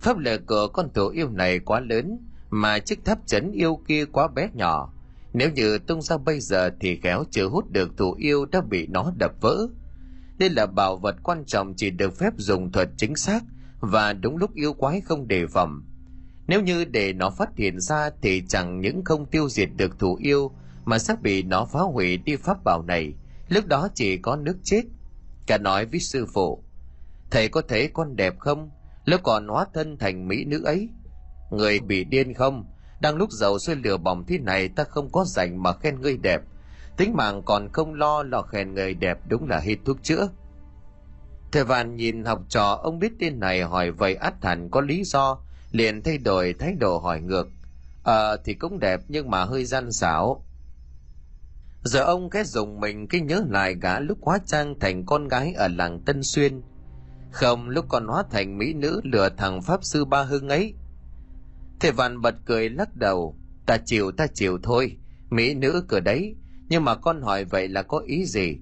[0.00, 2.18] Pháp lực của con thủ yêu này quá lớn,
[2.50, 4.92] mà chiếc tháp chấn yêu kia quá bé nhỏ.
[5.32, 8.86] Nếu như tung ra bây giờ thì khéo chưa hút được thủ yêu đã bị
[8.86, 9.68] nó đập vỡ
[10.38, 13.44] đây là bảo vật quan trọng chỉ được phép dùng thuật chính xác
[13.80, 15.82] và đúng lúc yêu quái không đề phòng.
[16.46, 20.18] Nếu như để nó phát hiện ra thì chẳng những không tiêu diệt được thủ
[20.22, 20.50] yêu,
[20.84, 23.14] mà sẽ bị nó phá hủy đi pháp bảo này.
[23.48, 24.82] Lúc đó chỉ có nước chết.
[25.46, 26.64] Cả nói với sư phụ,
[27.30, 28.70] thầy có thấy con đẹp không?
[29.04, 30.88] Lúc còn hóa thân thành mỹ nữ ấy.
[31.50, 32.64] Người bị điên không?
[33.00, 36.16] Đang lúc giàu xuôi lửa bỏng thế này ta không có rảnh mà khen ngươi
[36.16, 36.42] đẹp
[36.98, 40.28] tính mạng còn không lo lo khen người đẹp đúng là hết thuốc chữa.
[41.52, 45.04] Thầy vạn nhìn học trò ông biết tên này hỏi vậy át hẳn có lý
[45.04, 45.38] do
[45.72, 47.48] liền thay đổi thái độ hỏi ngược.
[48.02, 50.44] Ờ à, thì cũng đẹp nhưng mà hơi gian xảo.
[51.84, 55.52] Giờ ông cái dùng mình cái nhớ lại gã lúc hóa trang thành con gái
[55.52, 56.62] ở làng tân xuyên.
[57.30, 60.74] Không lúc còn hóa thành mỹ nữ lừa thằng pháp sư ba hưng ấy.
[61.80, 63.36] Thầy vạn bật cười lắc đầu.
[63.66, 64.96] Ta chịu ta chịu thôi.
[65.30, 66.36] Mỹ nữ cửa đấy
[66.68, 68.56] nhưng mà con hỏi vậy là có ý gì?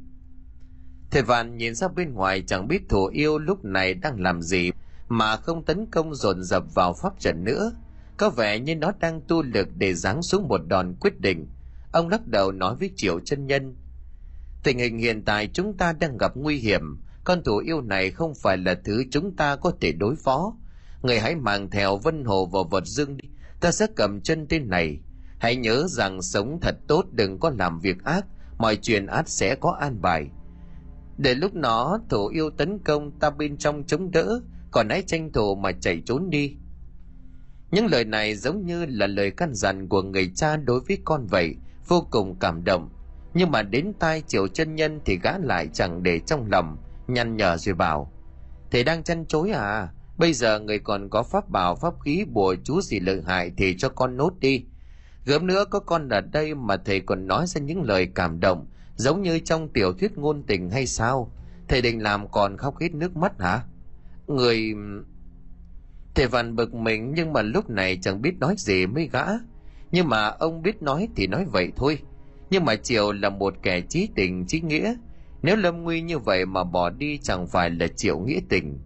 [1.10, 4.70] Thầy vạn nhìn ra bên ngoài, chẳng biết thủ yêu lúc này đang làm gì
[5.08, 7.72] mà không tấn công dồn dập vào pháp trận nữa.
[8.16, 11.46] Có vẻ như nó đang tu lực để giáng xuống một đòn quyết định.
[11.92, 13.76] Ông lắc đầu nói với triệu chân nhân,
[14.62, 17.02] tình hình hiện tại chúng ta đang gặp nguy hiểm.
[17.24, 20.56] Con thủ yêu này không phải là thứ chúng ta có thể đối phó.
[21.02, 23.28] Người hãy mang theo vân hồ vào vật dương đi.
[23.60, 24.98] Ta sẽ cầm chân tên này
[25.38, 28.26] hãy nhớ rằng sống thật tốt đừng có làm việc ác,
[28.58, 30.26] mọi chuyện ác sẽ có an bài.
[31.18, 35.32] Để lúc nó thổ yêu tấn công ta bên trong chống đỡ, còn hãy tranh
[35.32, 36.56] thủ mà chạy trốn đi.
[37.70, 41.26] Những lời này giống như là lời căn dặn của người cha đối với con
[41.26, 41.54] vậy,
[41.88, 42.88] vô cùng cảm động.
[43.34, 46.76] Nhưng mà đến tai triệu chân nhân thì gã lại chẳng để trong lòng,
[47.08, 48.12] nhăn nhở rồi bảo,
[48.70, 49.88] thầy đang chăn chối à?
[50.18, 53.76] Bây giờ người còn có pháp bảo, pháp khí bùa chú gì lợi hại thì
[53.78, 54.64] cho con nốt đi
[55.26, 58.66] gớm nữa có con ở đây mà thầy còn nói ra những lời cảm động,
[58.96, 61.32] giống như trong tiểu thuyết ngôn tình hay sao?
[61.68, 63.62] Thầy định làm còn khóc hết nước mắt hả?
[64.26, 64.74] Người,
[66.14, 69.24] thầy vằn bực mình nhưng mà lúc này chẳng biết nói gì mới gã.
[69.92, 71.98] Nhưng mà ông biết nói thì nói vậy thôi.
[72.50, 74.94] Nhưng mà triều là một kẻ trí tình, trí nghĩa.
[75.42, 78.78] Nếu lâm nguy như vậy mà bỏ đi chẳng phải là triệu nghĩa tình.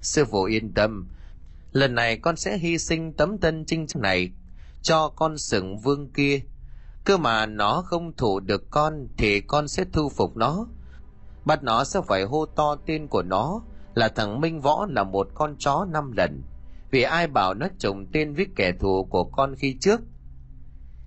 [0.00, 1.08] Sư phụ yên tâm,
[1.72, 4.32] lần này con sẽ hy sinh tấm tân trinh này
[4.86, 6.40] cho con sừng vương kia.
[7.04, 10.66] Cơ mà nó không thủ được con thì con sẽ thu phục nó.
[11.44, 13.60] Bắt nó sẽ phải hô to tên của nó
[13.94, 16.42] là thằng minh võ là một con chó năm lần.
[16.90, 20.00] Vì ai bảo nó trùng tên với kẻ thù của con khi trước?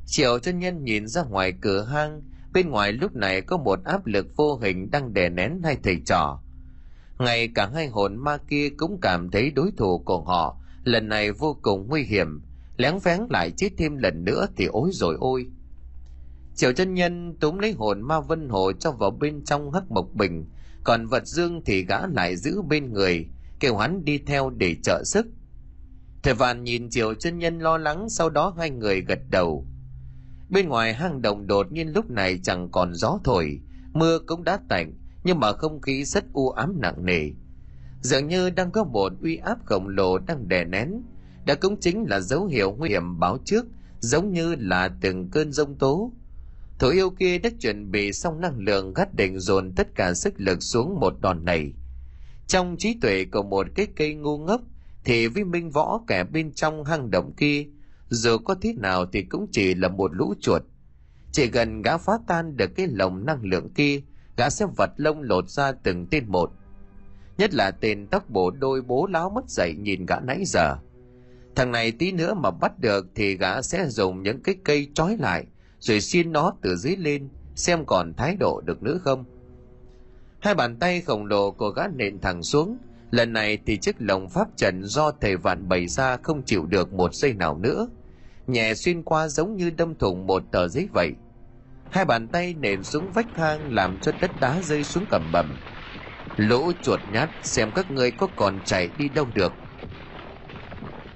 [0.05, 2.21] Triệu chân nhân nhìn ra ngoài cửa hang,
[2.53, 6.01] bên ngoài lúc này có một áp lực vô hình đang đè nén hai thầy
[6.05, 6.41] trò.
[7.19, 11.32] Ngay cả hai hồn ma kia cũng cảm thấy đối thủ của họ lần này
[11.32, 12.41] vô cùng nguy hiểm
[12.80, 15.45] lén phén lại chết thêm lần nữa thì ối rồi ôi.
[16.55, 20.13] Triệu chân nhân túm lấy hồn ma vân hồ cho vào bên trong hắc mộc
[20.13, 20.45] bình,
[20.84, 23.25] còn vật dương thì gã lại giữ bên người,
[23.59, 25.27] kêu hắn đi theo để trợ sức.
[26.23, 29.65] Thầy vạn nhìn triệu chân nhân lo lắng, sau đó hai người gật đầu.
[30.49, 33.59] Bên ngoài hang động đột nhiên lúc này chẳng còn gió thổi,
[33.93, 37.30] mưa cũng đã tạnh, nhưng mà không khí rất u ám nặng nề.
[38.01, 41.01] Dường như đang có một uy áp khổng lồ đang đè nén
[41.45, 43.65] đã cũng chính là dấu hiệu nguy hiểm báo trước,
[43.99, 46.11] giống như là từng cơn giông tố.
[46.79, 50.33] Thủ yêu kia đã chuẩn bị xong năng lượng gắt định dồn tất cả sức
[50.37, 51.73] lực xuống một đòn này.
[52.47, 54.61] Trong trí tuệ của một cái cây ngu ngốc,
[55.03, 57.65] thì với minh võ kẻ bên trong hang động kia,
[58.09, 60.61] dù có thế nào thì cũng chỉ là một lũ chuột.
[61.31, 64.01] Chỉ gần gã phá tan được cái lồng năng lượng kia,
[64.37, 66.51] gã sẽ vật lông lột ra từng tên một.
[67.37, 70.77] Nhất là tên tóc bổ đôi bố láo mất dậy nhìn gã nãy giờ
[71.60, 75.18] thằng này tí nữa mà bắt được thì gã sẽ dùng những cái cây trói
[75.18, 75.45] lại,
[75.80, 79.26] rồi xin nó từ dưới lên, xem còn thái độ được nữa không.
[80.39, 82.78] Hai bàn tay khổng lồ của gã nện thẳng xuống.
[83.12, 86.93] Lần này thì chiếc lồng pháp trận do thầy vạn bày ra không chịu được
[86.93, 87.88] một giây nào nữa.
[88.47, 91.12] Nhẹ xuyên qua giống như đâm thủng một tờ giấy vậy.
[91.91, 95.45] Hai bàn tay nện xuống vách hang làm cho đất đá rơi xuống cầm bầm.
[96.36, 99.53] Lũ chuột nhát, xem các ngươi có còn chạy đi đâu được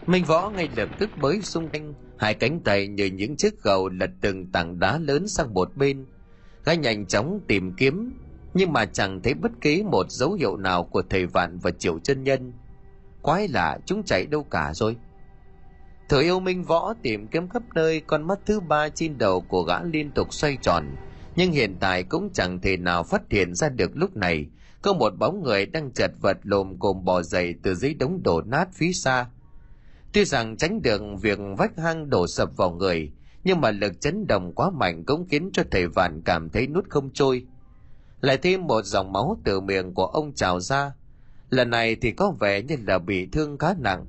[0.08, 3.90] minh võ ngay lập tức bới xung quanh, hai cánh tay như những chiếc gầu
[3.90, 6.06] lật từng tảng đá lớn sang một bên.
[6.66, 8.14] Gã nhanh chóng tìm kiếm,
[8.54, 12.00] nhưng mà chẳng thấy bất kỳ một dấu hiệu nào của thầy vạn và triệu
[12.00, 12.54] chân nhân.
[13.22, 14.96] Quái lạ, chúng chạy đâu cả rồi?
[16.10, 19.64] Thời yêu minh võ, tìm kiếm khắp nơi, con mắt thứ ba trên đầu của
[19.64, 20.96] gã liên tục xoay tròn,
[21.36, 24.46] nhưng hiện tại cũng chẳng thể nào phát hiện ra được lúc này.
[24.82, 28.42] Có một bóng người đang chật vật lồm cồm bò dậy từ dưới đống đổ
[28.42, 29.26] nát phía xa
[30.14, 33.12] tuy rằng tránh được việc vách hang đổ sập vào người
[33.44, 36.90] nhưng mà lực chấn động quá mạnh cũng khiến cho thầy vạn cảm thấy nuốt
[36.90, 37.46] không trôi.
[38.22, 40.94] Lại thêm một dòng máu từ miệng của ông trào ra.
[41.50, 44.06] Lần này thì có vẻ như là bị thương khá nặng.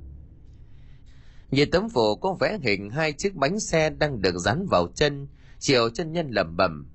[1.51, 5.27] Nhìn tấm phù có vẽ hình hai chiếc bánh xe đang được dán vào chân,
[5.59, 6.87] chiều chân nhân lẩm bẩm.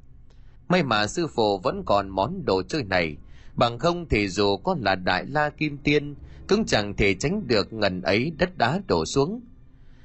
[0.68, 3.16] May mà sư phụ vẫn còn món đồ chơi này,
[3.54, 6.14] bằng không thì dù có là đại la kim tiên,
[6.50, 9.40] cũng chẳng thể tránh được ngần ấy đất đá đổ xuống.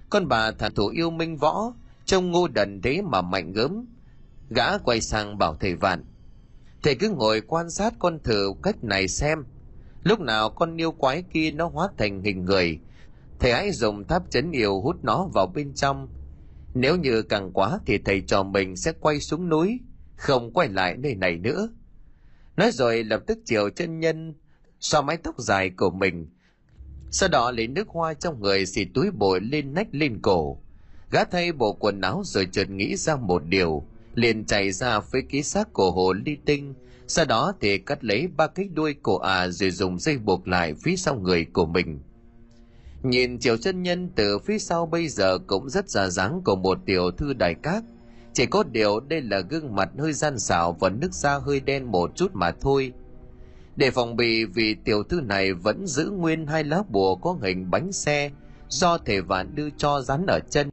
[0.10, 1.74] Con bà thả thủ yêu minh võ,
[2.06, 3.86] trông ngô đần thế mà mạnh gớm.
[4.50, 6.06] Gã quay sang bảo thầy vạn.
[6.84, 9.44] Thầy cứ ngồi quan sát con thử cách này xem.
[10.04, 12.80] Lúc nào con yêu quái kia nó hóa thành hình người,
[13.40, 16.08] thầy hãy dùng tháp chấn yêu hút nó vào bên trong
[16.74, 19.80] nếu như càng quá thì thầy trò mình sẽ quay xuống núi
[20.16, 21.70] không quay lại nơi này nữa
[22.58, 24.34] nói rồi lập tức chiều chân nhân
[24.80, 26.30] so mái tóc dài của mình
[27.18, 30.58] sau đó lấy nước hoa trong người xịt túi bội lên nách lên cổ
[31.12, 33.84] gã thay bộ quần áo rồi chợt nghĩ ra một điều,
[34.16, 36.74] liền chạy ra phía ký xác của hồ ly tinh
[37.08, 40.74] sau đó thì cắt lấy ba cái đuôi cổ à rồi dùng dây buộc lại
[40.84, 42.00] phía sau người của mình
[43.04, 46.78] Nhìn chiều chân nhân từ phía sau bây giờ cũng rất già dáng của một
[46.86, 47.84] tiểu thư đại cát.
[48.34, 51.92] Chỉ có điều đây là gương mặt hơi gian xảo và nước da hơi đen
[51.92, 52.94] một chút mà thôi.
[53.76, 57.72] Để phòng bị vì tiểu thư này vẫn giữ nguyên hai lá bùa có hình
[57.72, 58.32] bánh xe
[58.70, 60.70] do thể vạn đưa cho rắn ở chân.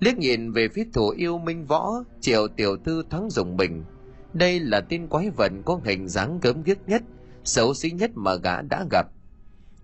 [0.00, 3.84] Liếc nhìn về phía thủ yêu minh võ, triệu tiểu thư thoáng dùng mình.
[4.32, 7.02] Đây là tin quái vật có hình dáng gớm ghiếc nhất,
[7.44, 9.06] xấu xí nhất mà gã đã gặp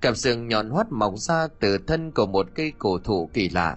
[0.01, 3.76] cặp sừng nhọn hoắt mọc ra từ thân của một cây cổ thụ kỳ lạ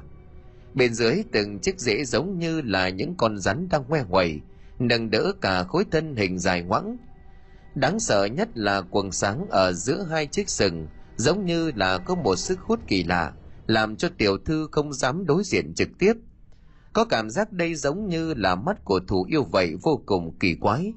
[0.74, 4.41] bên dưới từng chiếc rễ giống như là những con rắn đang ngoe quẩy
[4.80, 6.97] nâng đỡ cả khối thân hình dài ngoẵng
[7.76, 12.15] đáng sợ nhất là quần sáng ở giữa hai chiếc sừng, giống như là có
[12.15, 13.34] một sức hút kỳ lạ,
[13.67, 16.13] làm cho tiểu thư không dám đối diện trực tiếp.
[16.93, 20.55] Có cảm giác đây giống như là mắt của thủ yêu vậy vô cùng kỳ
[20.55, 20.93] quái.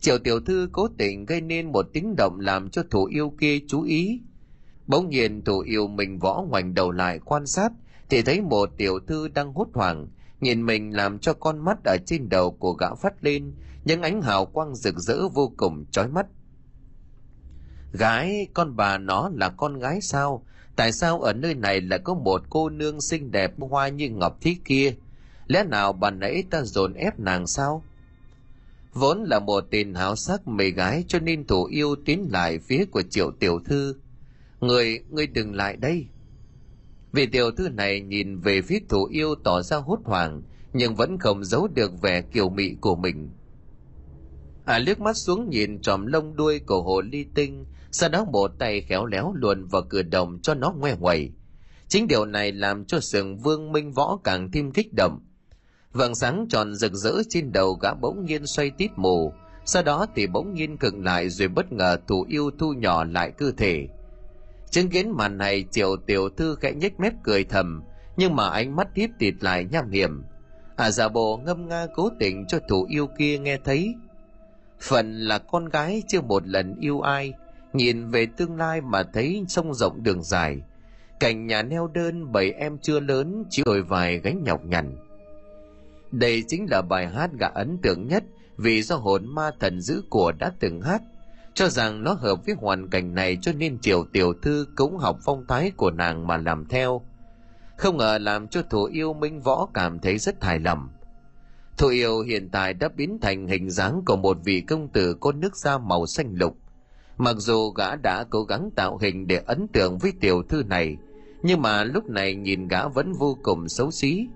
[0.00, 3.58] Triệu tiểu thư cố tình gây nên một tiếng động làm cho thủ yêu kia
[3.68, 4.20] chú ý.
[4.86, 7.72] Bỗng nhiên thủ yêu mình võ ngoảnh đầu lại quan sát,
[8.10, 10.08] thì thấy một tiểu thư đang hốt hoảng,
[10.40, 13.52] nhìn mình làm cho con mắt ở trên đầu của gã phát lên
[13.84, 16.26] những ánh hào quang rực rỡ vô cùng chói mắt.
[17.92, 20.46] Gái, con bà nó là con gái sao?
[20.76, 24.38] Tại sao ở nơi này lại có một cô nương xinh đẹp hoa như ngọc
[24.40, 24.94] thế kia?
[25.46, 27.84] Lẽ nào bà nãy ta dồn ép nàng sao?
[28.92, 32.84] Vốn là một tên háo sắc mê gái cho nên thủ yêu tiến lại phía
[32.84, 33.96] của triệu tiểu thư.
[34.60, 36.06] Người người đừng lại đây.
[37.12, 41.18] Vị tiểu thư này nhìn về phía thủ yêu tỏ ra hốt hoảng, nhưng vẫn
[41.18, 43.30] không giấu được vẻ kiều mị của mình
[44.64, 48.50] à liếc mắt xuống nhìn tròm lông đuôi của hồ ly tinh, sau đó một
[48.58, 51.32] tay khéo léo luồn vào cửa đồng cho nó ngoe ngoẩy.
[51.88, 55.20] Chính điều này làm cho sừng vương minh võ càng thêm kích động.
[55.92, 59.32] Vầng sáng tròn rực rỡ trên đầu gã bỗng nhiên xoay tít mù,
[59.64, 63.32] sau đó thì bỗng nhiên cựng lại rồi bất ngờ thủ yêu thu nhỏ lại
[63.38, 63.88] cơ thể.
[64.70, 67.82] Chứng kiến màn này, triệu tiểu thư khẽ nhếch mép cười thầm,
[68.16, 70.22] nhưng mà ánh mắt tiếp tịt lại nham hiểm.
[70.76, 73.94] À giả bộ ngâm nga cố tình cho thủ yêu kia nghe thấy
[74.80, 77.32] phần là con gái chưa một lần yêu ai
[77.72, 80.62] nhìn về tương lai mà thấy sông rộng đường dài
[81.20, 84.96] cảnh nhà neo đơn bảy em chưa lớn chỉ đổi vài gánh nhọc nhằn
[86.10, 88.24] đây chính là bài hát gã ấn tượng nhất
[88.56, 91.02] vì do hồn ma thần giữ của đã từng hát,
[91.54, 95.18] cho rằng nó hợp với hoàn cảnh này cho nên triều tiểu thư cũng học
[95.24, 97.02] phong thái của nàng mà làm theo.
[97.76, 100.88] Không ngờ làm cho thủ yêu minh võ cảm thấy rất hài lòng
[101.78, 105.32] thu yêu hiện tại đã biến thành hình dáng của một vị công tử có
[105.32, 106.56] nước da màu xanh lục.
[107.16, 110.96] Mặc dù gã đã cố gắng tạo hình để ấn tượng với tiểu thư này,
[111.42, 114.26] nhưng mà lúc này nhìn gã vẫn vô cùng xấu xí.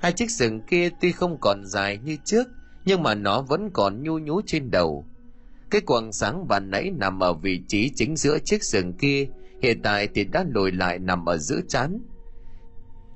[0.00, 2.48] Hai chiếc sừng kia tuy không còn dài như trước,
[2.84, 5.04] nhưng mà nó vẫn còn nhu nhú trên đầu.
[5.70, 9.26] Cái quầng sáng ban nãy nằm ở vị trí chính giữa chiếc sừng kia,
[9.62, 11.98] hiện tại thì đã lùi lại nằm ở giữa chán.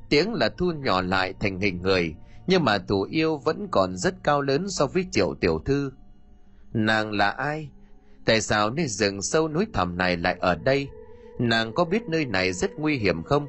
[0.08, 2.14] Tiếng là thu nhỏ lại thành hình người,
[2.48, 5.92] nhưng mà thủ yêu vẫn còn rất cao lớn so với triệu tiểu thư.
[6.72, 7.68] Nàng là ai?
[8.24, 10.88] Tại sao nơi rừng sâu núi thẳm này lại ở đây?
[11.38, 13.46] Nàng có biết nơi này rất nguy hiểm không?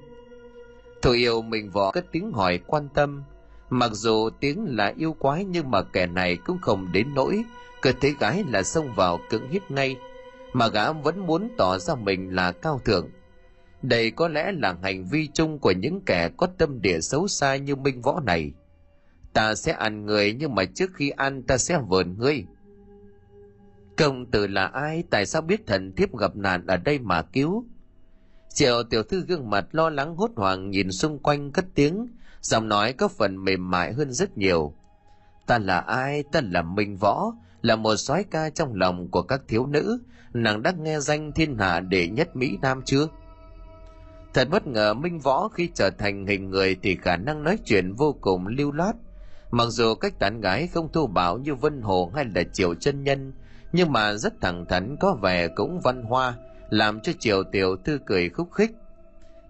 [1.02, 3.24] Thủ yêu mình võ cất tiếng hỏi quan tâm.
[3.70, 7.44] Mặc dù tiếng là yêu quái nhưng mà kẻ này cũng không đến nỗi.
[7.82, 9.96] Cơ thấy gái là xông vào cưỡng hiếp ngay.
[10.54, 13.10] Mà gã vẫn muốn tỏ ra mình là cao thượng.
[13.82, 17.56] Đây có lẽ là hành vi chung của những kẻ có tâm địa xấu xa
[17.56, 18.54] như minh võ này
[19.40, 22.46] ta sẽ ăn người nhưng mà trước khi ăn ta sẽ vờn ngươi.
[23.98, 25.04] Công tử là ai?
[25.10, 27.66] Tại sao biết thần thiếp gặp nạn ở đây mà cứu?
[28.54, 32.08] Triệu tiểu thư gương mặt lo lắng hốt hoảng nhìn xung quanh cất tiếng,
[32.42, 34.74] giọng nói có phần mềm mại hơn rất nhiều.
[35.48, 36.24] Ta là ai?
[36.32, 37.32] Ta là minh võ,
[37.62, 40.00] là một soái ca trong lòng của các thiếu nữ.
[40.34, 43.08] Nàng đã nghe danh thiên hạ đệ nhất mỹ nam chưa?
[44.34, 47.94] Thật bất ngờ minh võ khi trở thành hình người thì khả năng nói chuyện
[47.94, 48.96] vô cùng lưu loát
[49.52, 53.04] mặc dù cách tán gái không thô bạo như vân hồ hay là triệu chân
[53.04, 53.34] nhân,
[53.72, 56.36] nhưng mà rất thẳng thắn, có vẻ cũng văn hoa,
[56.70, 58.72] làm cho Triệu tiểu thư cười khúc khích.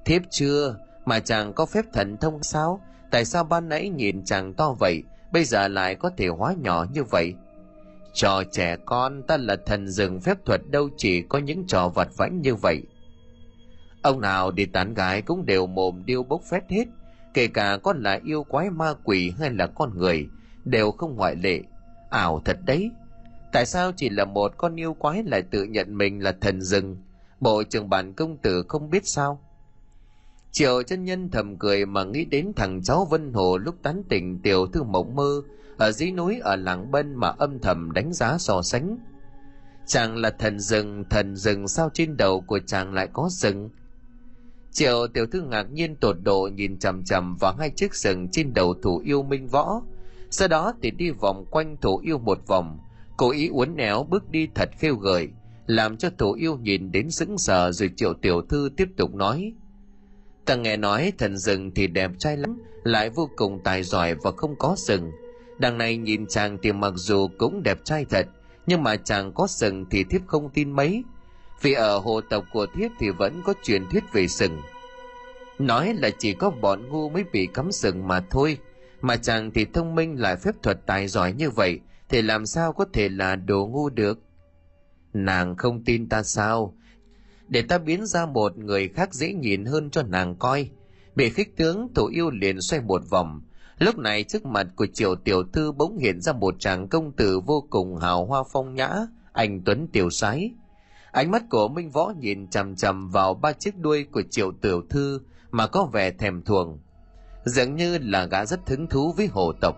[0.05, 0.75] Thiếp chưa?
[1.05, 2.81] Mà chàng có phép thần thông sao?
[3.11, 6.85] Tại sao ban nãy nhìn chàng to vậy, bây giờ lại có thể hóa nhỏ
[6.93, 7.33] như vậy?
[8.13, 12.07] Trò trẻ con, ta là thần rừng phép thuật, đâu chỉ có những trò vặt
[12.17, 12.83] vãnh như vậy.
[14.01, 16.85] Ông nào đi tán gái cũng đều mồm điêu bốc phét hết
[17.33, 20.27] kể cả con là yêu quái ma quỷ hay là con người,
[20.65, 21.61] đều không ngoại lệ.
[22.09, 22.91] Ảo thật đấy.
[23.51, 26.97] Tại sao chỉ là một con yêu quái lại tự nhận mình là thần rừng?
[27.39, 29.39] Bộ trưởng bản công tử không biết sao?
[30.51, 34.39] Triệu chân nhân thầm cười mà nghĩ đến thằng cháu vân hồ lúc tán tỉnh
[34.41, 35.41] tiểu thư mộng mơ,
[35.77, 38.97] ở dưới núi ở làng bân mà âm thầm đánh giá so sánh.
[39.85, 43.69] Chàng là thần rừng thần rừng sao trên đầu của chàng lại có rừng?
[44.79, 48.53] Triệu tiểu thư ngạc nhiên tột độ nhìn chằm chằm vào hai chiếc sừng trên
[48.53, 49.81] đầu thủ yêu minh võ.
[50.29, 52.79] Sau đó thì đi vòng quanh thủ yêu một vòng.
[53.17, 55.27] Cố ý uốn éo bước đi thật khêu gợi,
[55.67, 59.53] làm cho thủ yêu nhìn đến sững sờ rồi triệu tiểu thư tiếp tục nói.
[60.45, 64.31] Ta nghe nói thần rừng thì đẹp trai lắm, lại vô cùng tài giỏi và
[64.31, 65.11] không có sừng.
[65.59, 68.27] Đằng này nhìn chàng thì mặc dù cũng đẹp trai thật,
[68.67, 71.03] nhưng mà chàng có sừng thì thiếp không tin mấy
[71.61, 74.61] vì ở hồ tộc của thiết thì vẫn có truyền thuyết về sừng.
[75.59, 78.57] Nói là chỉ có bọn ngu mới bị cắm sừng mà thôi.
[79.01, 81.79] Mà chàng thì thông minh lại phép thuật tài giỏi như vậy,
[82.09, 84.19] thì làm sao có thể là đồ ngu được?
[85.13, 86.73] Nàng không tin ta sao?
[87.47, 90.69] Để ta biến ra một người khác dễ nhìn hơn cho nàng coi.
[91.15, 93.41] Bị khích tướng thủ yêu liền xoay một vòng.
[93.77, 97.39] Lúc này trước mặt của triều tiểu thư bỗng hiện ra một chàng công tử
[97.39, 98.89] vô cùng hào hoa phong nhã,
[99.33, 100.51] anh tuấn tiểu sái
[101.11, 104.81] ánh mắt của minh võ nhìn chằm chằm vào ba chiếc đuôi của triệu tiểu
[104.89, 106.79] thư mà có vẻ thèm thuồng,
[107.45, 109.75] dường như là gã rất hứng thú với hồ tộc.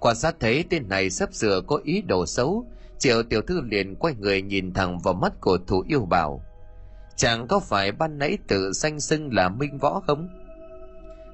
[0.00, 2.66] Quan sát thấy tên này sắp sửa có ý đồ xấu,
[2.98, 6.44] triệu tiểu thư liền quay người nhìn thẳng vào mắt của thủ yêu bảo.
[7.16, 10.28] Chàng có phải ban nãy tự danh xưng là minh võ không?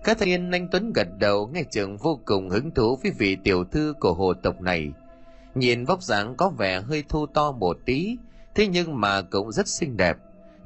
[0.04, 3.64] Các thiên anh tuấn gật đầu, nghe trường vô cùng hứng thú với vị tiểu
[3.64, 4.92] thư của hồ tộc này.
[5.54, 8.16] Nhìn vóc dáng có vẻ hơi thu to một tí
[8.56, 10.16] thế nhưng mà cũng rất xinh đẹp.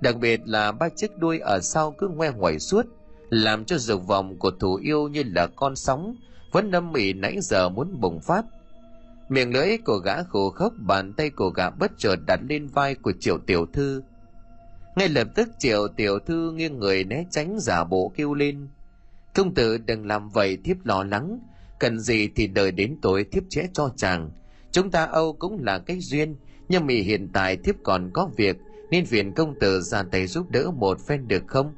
[0.00, 2.86] Đặc biệt là ba chiếc đuôi ở sau cứ ngoe ngoẩy suốt,
[3.30, 6.14] làm cho dục vọng của thủ yêu như là con sóng
[6.52, 8.44] vẫn nâm mỉ nãy giờ muốn bùng phát.
[9.28, 12.94] Miệng lưỡi của gã khổ khốc, bàn tay của gã bất chợt đặt lên vai
[12.94, 14.02] của triệu tiểu thư.
[14.96, 18.68] Ngay lập tức triệu tiểu thư nghiêng người né tránh giả bộ kêu lên.
[19.34, 21.38] Công tử, đừng làm vậy, thiếp lo lắng.
[21.80, 24.30] Cần gì thì đợi đến tối thiếp chế cho chàng.
[24.72, 26.36] Chúng ta âu cũng là cái duyên
[26.70, 28.56] nhưng mà hiện tại thiếp còn có việc,
[28.90, 31.74] nên phiền công tử ra tay giúp đỡ một phen được không?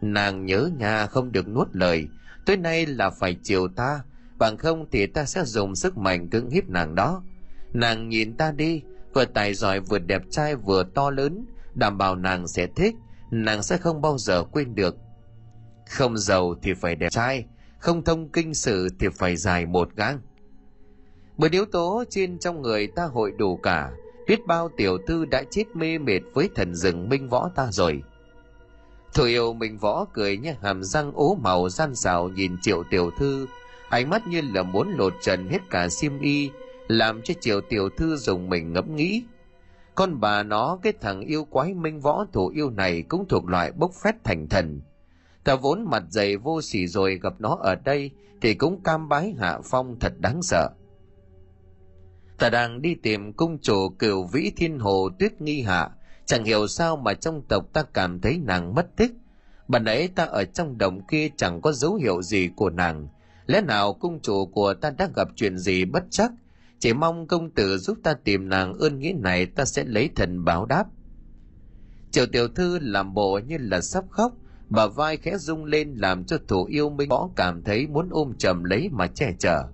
[0.00, 2.08] Nàng nhớ nhà không được nuốt lời.
[2.46, 4.00] Tối nay là phải chiều ta,
[4.38, 7.22] bằng không thì ta sẽ dùng sức mạnh cưỡng hiếp nàng đó.
[7.72, 8.82] Nàng nhìn ta đi,
[9.14, 12.94] vừa tài giỏi vừa đẹp trai vừa to lớn, đảm bảo nàng sẽ thích,
[13.30, 14.96] nàng sẽ không bao giờ quên được.
[15.90, 17.44] Không giàu thì phải đẹp trai,
[17.78, 20.20] không thông kinh sử thì phải dài một gang.
[21.36, 23.90] Bởi yếu tố trên trong người ta hội đủ cả
[24.28, 28.02] biết bao tiểu thư đã chết mê mệt với thần rừng minh võ ta rồi
[29.14, 33.10] Thủ yêu minh võ cười như hàm răng ố màu gian xào nhìn triệu tiểu
[33.18, 33.46] thư,
[33.88, 36.50] ánh mắt như là muốn lột trần hết cả xiêm y,
[36.88, 39.22] làm cho triệu tiểu thư dùng mình ngẫm nghĩ.
[39.94, 43.72] Con bà nó cái thằng yêu quái minh võ thủ yêu này cũng thuộc loại
[43.72, 44.80] bốc phét thành thần.
[45.44, 48.10] Ta vốn mặt dày vô sỉ rồi gặp nó ở đây
[48.40, 50.68] thì cũng cam bái hạ phong thật đáng sợ.
[52.38, 55.90] Ta đang đi tìm cung chủ cửu vĩ thiên hồ tuyết nghi hạ,
[56.26, 59.12] Chẳng hiểu sao mà trong tộc ta cảm thấy nàng mất tích.
[59.68, 63.08] Bà nãy ta ở trong đồng kia chẳng có dấu hiệu gì của nàng.
[63.46, 66.32] lẽ nào cung chủ của ta đã gặp chuyện gì bất chắc
[66.78, 70.44] chỉ mong công tử giúp ta tìm nàng ơn nghĩa này ta sẽ lấy thần
[70.44, 70.84] báo đáp
[72.10, 74.32] triệu tiểu thư làm bộ như là sắp khóc
[74.68, 78.32] bà vai khẽ rung lên làm cho thủ yêu minh võ cảm thấy muốn ôm
[78.38, 79.64] chầm lấy mà che chở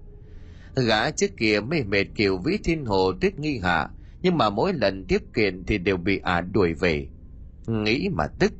[0.77, 3.89] gã trước kia mê mệt kiểu vĩ thiên hồ tuyết nghi hạ,
[4.23, 7.09] nhưng mà mỗi lần tiếp kiện thì đều bị ả đuổi về.
[7.67, 8.53] Nghĩ mà tức.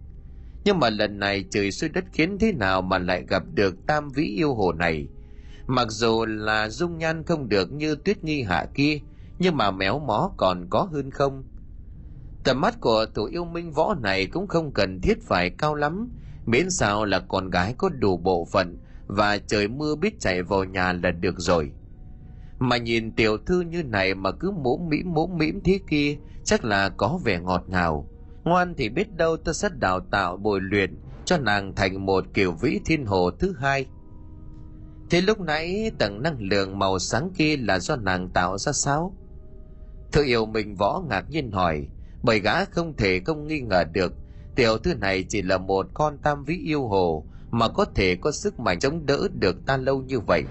[0.65, 4.11] Nhưng mà lần này trời xuôi đất khiến thế nào mà lại gặp được tam
[4.11, 5.09] vĩ yêu hồ này?
[5.67, 8.99] Mặc dù là dung nhan không được như tuyết nghi hạ kia,
[9.39, 11.45] nhưng mà méo mó còn có hơn không?
[12.43, 16.09] Tầm mắt của thủ yêu minh võ này cũng không cần thiết phải cao lắm.
[16.47, 20.65] Miễn sao là con gái có đủ bộ phận và trời mưa biết chạy vào
[20.65, 21.73] nhà là được rồi
[22.69, 26.65] mà nhìn tiểu thư như này mà cứ mỗ mĩm mỗ mĩm thế kia, chắc
[26.65, 28.09] là có vẻ ngọt ngào.
[28.45, 32.53] Ngoan thì biết đâu ta sẽ đào tạo bồi luyện cho nàng thành một kiểu
[32.53, 33.87] vĩ thiên hồ thứ hai.
[35.11, 39.17] Thế lúc nãy tầng năng lượng màu sáng kia là do nàng tạo ra sao?
[40.13, 41.89] Thư yêu mình võ ngạc nhiên hỏi,
[42.23, 44.13] bởi gã không thể không nghi ngờ được,
[44.57, 48.33] tiểu thư này chỉ là một con tam vĩ yêu hồ mà có thể có
[48.33, 50.45] sức mạnh chống đỡ được ta lâu như vậy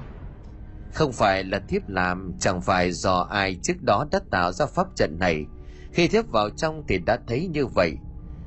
[0.93, 4.87] không phải là thiếp làm, chẳng phải do ai trước đó đã tạo ra pháp
[4.95, 5.45] trận này.
[5.91, 7.97] Khi thiếp vào trong thì đã thấy như vậy.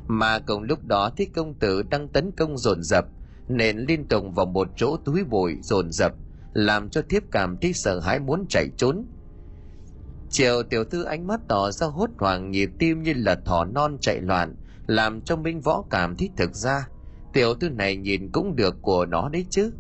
[0.07, 3.05] Mà cùng lúc đó thì công tử đang tấn công dồn dập,
[3.49, 6.13] nên liên tục vào một chỗ túi bụi dồn dập,
[6.53, 9.05] làm cho thiếp cảm thấy sợ hãi muốn chạy trốn.
[10.31, 13.99] Chiều tiểu thư ánh mắt tỏ ra hốt hoảng, nhịp tim như là thỏ non
[14.01, 16.89] chạy loạn, làm cho minh võ cảm thấy thực ra,
[17.33, 19.73] tiểu thư này nhìn cũng được của nó đấy chứ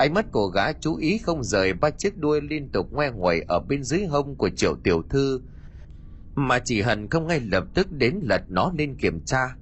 [0.00, 3.40] ánh mắt của gã chú ý không rời ba chiếc đuôi liên tục ngoe nguẩy
[3.48, 5.40] ở bên dưới hông của triệu tiểu thư,
[6.34, 9.56] mà chỉ hận không ngay lập tức đến lật nó lên kiểm tra.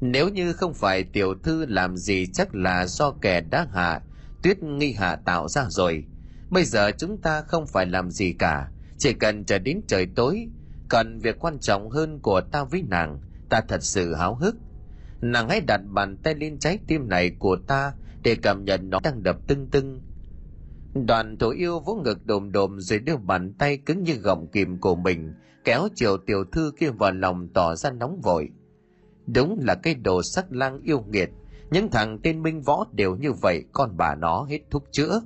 [0.00, 4.00] Nếu như không phải tiểu thư làm gì chắc là do kẻ đã hạ
[4.42, 6.04] tuyết nghi hạ tạo ra rồi.
[6.50, 8.68] Bây giờ chúng ta không phải làm gì cả,
[8.98, 10.48] chỉ cần chờ đến trời tối
[10.88, 14.56] cần việc quan trọng hơn của ta với nàng, ta thật sự háo hức.
[15.20, 17.92] Nàng hãy đặt bàn tay lên trái tim này của ta
[18.24, 20.00] để cảm nhận nó đang đập tưng tưng.
[21.06, 24.78] Đoàn thổ yêu vỗ ngực đồm đồm rồi đưa bàn tay cứng như gọng kìm
[24.78, 28.48] của mình, kéo chiều tiểu thư kia vào lòng tỏ ra nóng vội.
[29.26, 31.30] Đúng là cái đồ sắc lang yêu nghiệt,
[31.70, 35.20] những thằng tên minh võ đều như vậy, con bà nó hết thuốc chữa.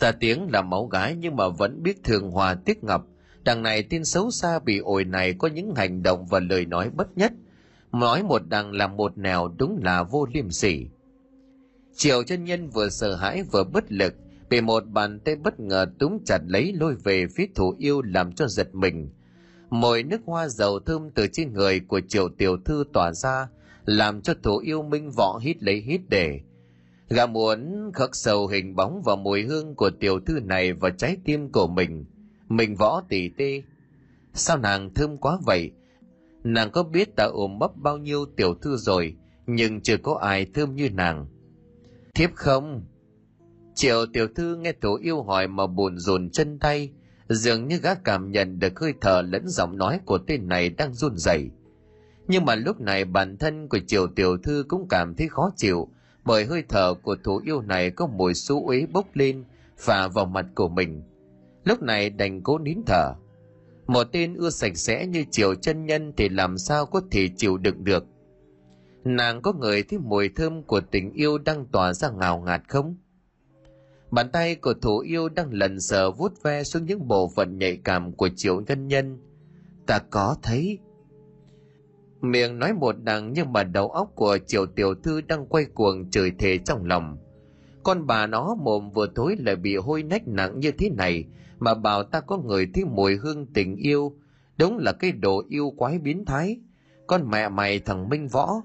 [0.00, 3.02] Ta tiếng là máu gái nhưng mà vẫn biết thường hòa tiếc ngập
[3.44, 6.90] đằng này tin xấu xa bị ổi này có những hành động và lời nói
[6.90, 7.32] bất nhất.
[7.92, 10.86] Nói một đằng làm một nẻo đúng là vô liêm sỉ
[11.96, 14.14] triệu chân nhân vừa sợ hãi vừa bất lực,
[14.50, 18.32] bị một bàn tay bất ngờ túm chặt lấy lôi về phía thủ yêu làm
[18.32, 19.10] cho giật mình.
[19.70, 23.48] Mùi nước hoa dầu thơm từ trên người của triệu tiểu thư tỏa ra,
[23.84, 26.40] làm cho thủ yêu minh võ hít lấy hít để.
[27.08, 31.16] Gã muốn khắc sâu hình bóng và mùi hương của tiểu thư này vào trái
[31.24, 32.04] tim của mình.
[32.48, 33.62] Mình võ tỉ tê.
[34.34, 35.70] Sao nàng thơm quá vậy?
[36.44, 39.16] Nàng có biết ta ôm bắp bao nhiêu tiểu thư rồi,
[39.46, 41.26] nhưng chưa có ai thơm như nàng
[42.14, 42.84] thiếp không?
[43.74, 46.90] Triệu tiểu thư nghe thủ yêu hỏi mà buồn rồn chân tay,
[47.28, 50.94] dường như gã cảm nhận được hơi thở lẫn giọng nói của tên này đang
[50.94, 51.50] run rẩy.
[52.28, 55.88] Nhưng mà lúc này bản thân của triều tiểu thư cũng cảm thấy khó chịu,
[56.24, 59.44] bởi hơi thở của thủ yêu này có mùi xú uế bốc lên,
[59.78, 61.02] phả vào mặt của mình.
[61.64, 63.12] Lúc này đành cố nín thở.
[63.86, 67.56] Một tên ưa sạch sẽ như triều chân nhân thì làm sao có thể chịu
[67.56, 68.04] đựng được?
[69.04, 72.96] Nàng có người thấy mùi thơm của tình yêu đang tỏa ra ngào ngạt không?
[74.10, 77.76] Bàn tay của thủ yêu đang lần sờ vuốt ve xuống những bộ phận nhạy
[77.84, 79.18] cảm của triệu nhân nhân.
[79.86, 80.78] Ta có thấy.
[82.20, 86.10] Miệng nói một đằng nhưng mà đầu óc của triệu tiểu thư đang quay cuồng
[86.10, 87.16] chửi thề trong lòng.
[87.82, 91.24] Con bà nó mồm vừa thối lại bị hôi nách nặng như thế này
[91.58, 94.12] mà bảo ta có người thấy mùi hương tình yêu.
[94.56, 96.60] Đúng là cái đồ yêu quái biến thái.
[97.06, 98.62] Con mẹ mày thằng minh võ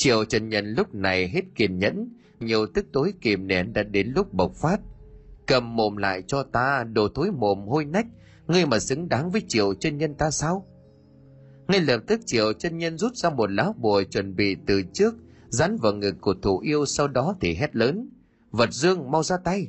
[0.00, 2.08] triệu trần nhân lúc này hết kiên nhẫn,
[2.40, 4.80] nhiều tức tối kìm nén đã đến lúc bộc phát.
[5.46, 8.06] Cầm mồm lại cho ta, đồ thối mồm hôi nách,
[8.46, 10.66] ngươi mà xứng đáng với triệu chân nhân ta sao?
[11.68, 15.14] Ngay lập tức triệu chân nhân rút ra một lá bùa chuẩn bị từ trước,
[15.48, 18.10] dán vào ngực của thủ yêu sau đó thì hét lớn,
[18.50, 19.66] vật dương, mau ra tay!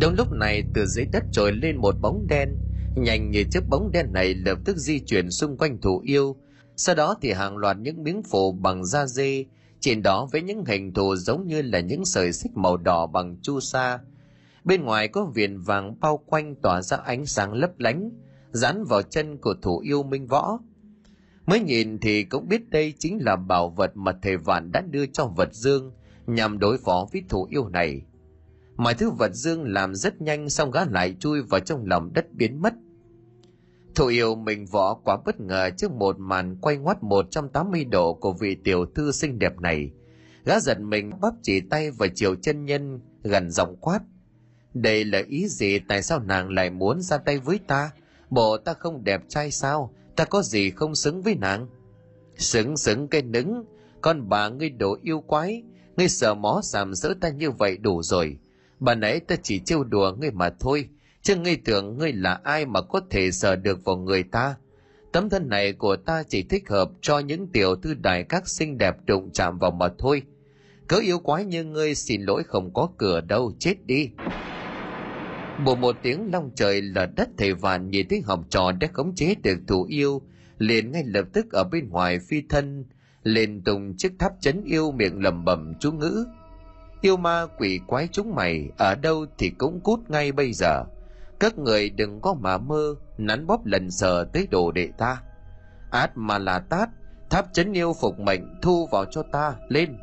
[0.00, 2.48] Đúng lúc này, từ dưới đất trồi lên một bóng đen,
[2.96, 6.36] nhanh như chiếc bóng đen này lập tức di chuyển xung quanh thủ yêu
[6.78, 9.44] sau đó thì hàng loạt những miếng phủ bằng da dê,
[9.80, 13.36] trên đó với những hình thù giống như là những sợi xích màu đỏ bằng
[13.42, 13.98] chu sa
[14.64, 18.10] bên ngoài có viền vàng bao quanh tỏa ra ánh sáng lấp lánh,
[18.50, 20.58] dán vào chân của thủ yêu minh võ
[21.48, 25.06] mới nhìn thì cũng biết đây chính là bảo vật mà thầy vạn đã đưa
[25.06, 25.92] cho vật dương,
[26.26, 28.02] nhằm đối phó với thủ yêu này.
[28.76, 32.32] Mọi thứ vật dương làm rất nhanh xong gã lại chui vào trong lòng đất
[32.32, 32.74] biến mất.
[33.98, 38.32] Thủ yêu mình võ quá bất ngờ trước một màn quay ngoắt 180 độ của
[38.32, 39.90] vị tiểu thư xinh đẹp này.
[40.44, 44.00] Gã giật mình bắp chỉ tay vào chiều chân nhân gần giọng quát.
[44.74, 47.90] Đây là ý gì tại sao nàng lại muốn ra tay với ta?
[48.30, 49.94] Bộ ta không đẹp trai sao?
[50.16, 51.66] Ta có gì không xứng với nàng?
[52.36, 53.64] Xứng xứng cái nứng,
[54.00, 55.62] con bà ngươi đồ yêu quái,
[55.96, 58.38] ngươi sợ mó sàm sỡ ta như vậy đủ rồi.
[58.80, 60.88] Bà nãy ta chỉ trêu đùa ngươi mà thôi,
[61.28, 64.54] chứ ngươi tưởng ngươi là ai mà có thể sờ được vào người ta.
[65.12, 68.78] Tấm thân này của ta chỉ thích hợp cho những tiểu thư đại các xinh
[68.78, 70.22] đẹp đụng chạm vào mà thôi.
[70.86, 74.10] Cớ yêu quái như ngươi xin lỗi không có cửa đâu, chết đi.
[75.64, 79.14] Bộ một tiếng long trời là đất thầy vạn nhìn thấy học trò đã khống
[79.14, 80.22] chế được thủ yêu,
[80.58, 82.84] liền ngay lập tức ở bên ngoài phi thân,
[83.22, 86.24] lên tùng chiếc tháp chấn yêu miệng lầm bầm chú ngữ.
[87.00, 90.84] Yêu ma quỷ quái chúng mày, ở đâu thì cũng cút ngay bây giờ.
[91.40, 95.22] Các người đừng có mà mơ, nắn bóp lần sờ tới đồ đệ ta.
[95.90, 96.88] Át mà là tát,
[97.30, 99.98] tháp chấn yêu phục mệnh thu vào cho ta, lên.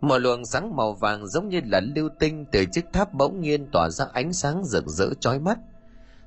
[0.00, 3.66] Một luồng sáng màu vàng giống như là lưu tinh từ chiếc tháp bỗng nhiên
[3.72, 5.58] tỏa ra ánh sáng rực rỡ chói mắt.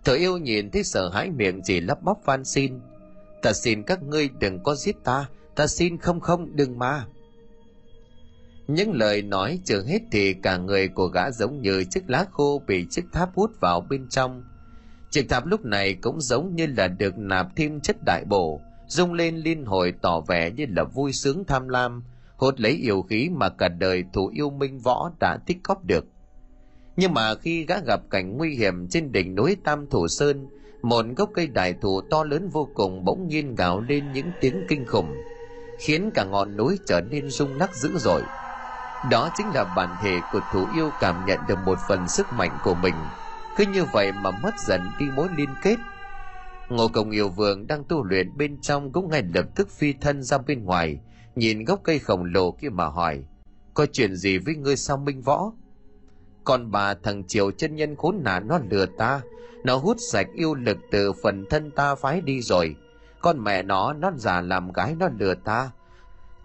[0.04, 2.80] thợ yêu nhìn thấy sợ hãi miệng chỉ lắp bắp van xin.
[3.42, 7.06] Ta xin các ngươi đừng có giết ta, ta xin không không đừng mà.
[8.68, 12.62] Những lời nói chưa hết thì cả người của gã giống như chiếc lá khô
[12.68, 14.44] bị chiếc tháp hút vào bên trong.
[15.10, 19.14] Chiếc tháp lúc này cũng giống như là được nạp thêm chất đại bổ, rung
[19.14, 22.04] lên liên hồi tỏ vẻ như là vui sướng tham lam,
[22.38, 26.06] hốt lấy yêu khí mà cả đời thủ yêu minh võ đã tích góp được.
[26.98, 30.48] Nhưng mà khi gã gặp cảnh nguy hiểm trên đỉnh núi Tam Thủ Sơn,
[30.82, 34.66] một gốc cây đại thụ to lớn vô cùng bỗng nhiên gào lên những tiếng
[34.68, 35.16] kinh khủng,
[35.80, 38.22] khiến cả ngọn núi trở nên rung lắc dữ dội.
[39.10, 42.58] Đó chính là bản thể của thủ yêu cảm nhận được một phần sức mạnh
[42.64, 42.96] của mình,
[43.58, 45.76] cứ như vậy mà mất dần đi mối liên kết.
[46.70, 50.24] Ngô Công Yêu Vương đang tu luyện bên trong cũng ngay lập tức phi thân
[50.24, 51.00] ra bên ngoài,
[51.36, 53.24] nhìn gốc cây khổng lồ kia mà hỏi,
[53.74, 55.52] có chuyện gì với ngươi sao minh võ?
[56.44, 59.22] Còn bà thằng Triều chân nhân khốn nạn nó lừa ta,
[59.64, 62.76] nó hút sạch yêu lực từ phần thân ta phái đi rồi.
[63.22, 65.70] Con mẹ nó, nó già làm gái nó lừa ta.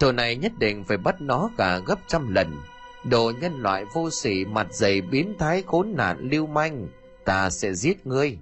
[0.01, 2.57] Tổ này nhất định phải bắt nó cả gấp trăm lần.
[3.05, 6.89] Đồ nhân loại vô sỉ mặt dày biến thái khốn nạn lưu manh,
[7.25, 8.39] ta sẽ giết ngươi.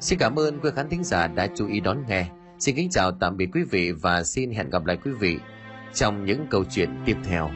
[0.00, 2.26] Xin cảm ơn quý khán thính giả đã chú ý đón nghe.
[2.58, 5.38] Xin kính chào tạm biệt quý vị và xin hẹn gặp lại quý vị
[5.94, 7.50] trong những câu chuyện tiếp theo.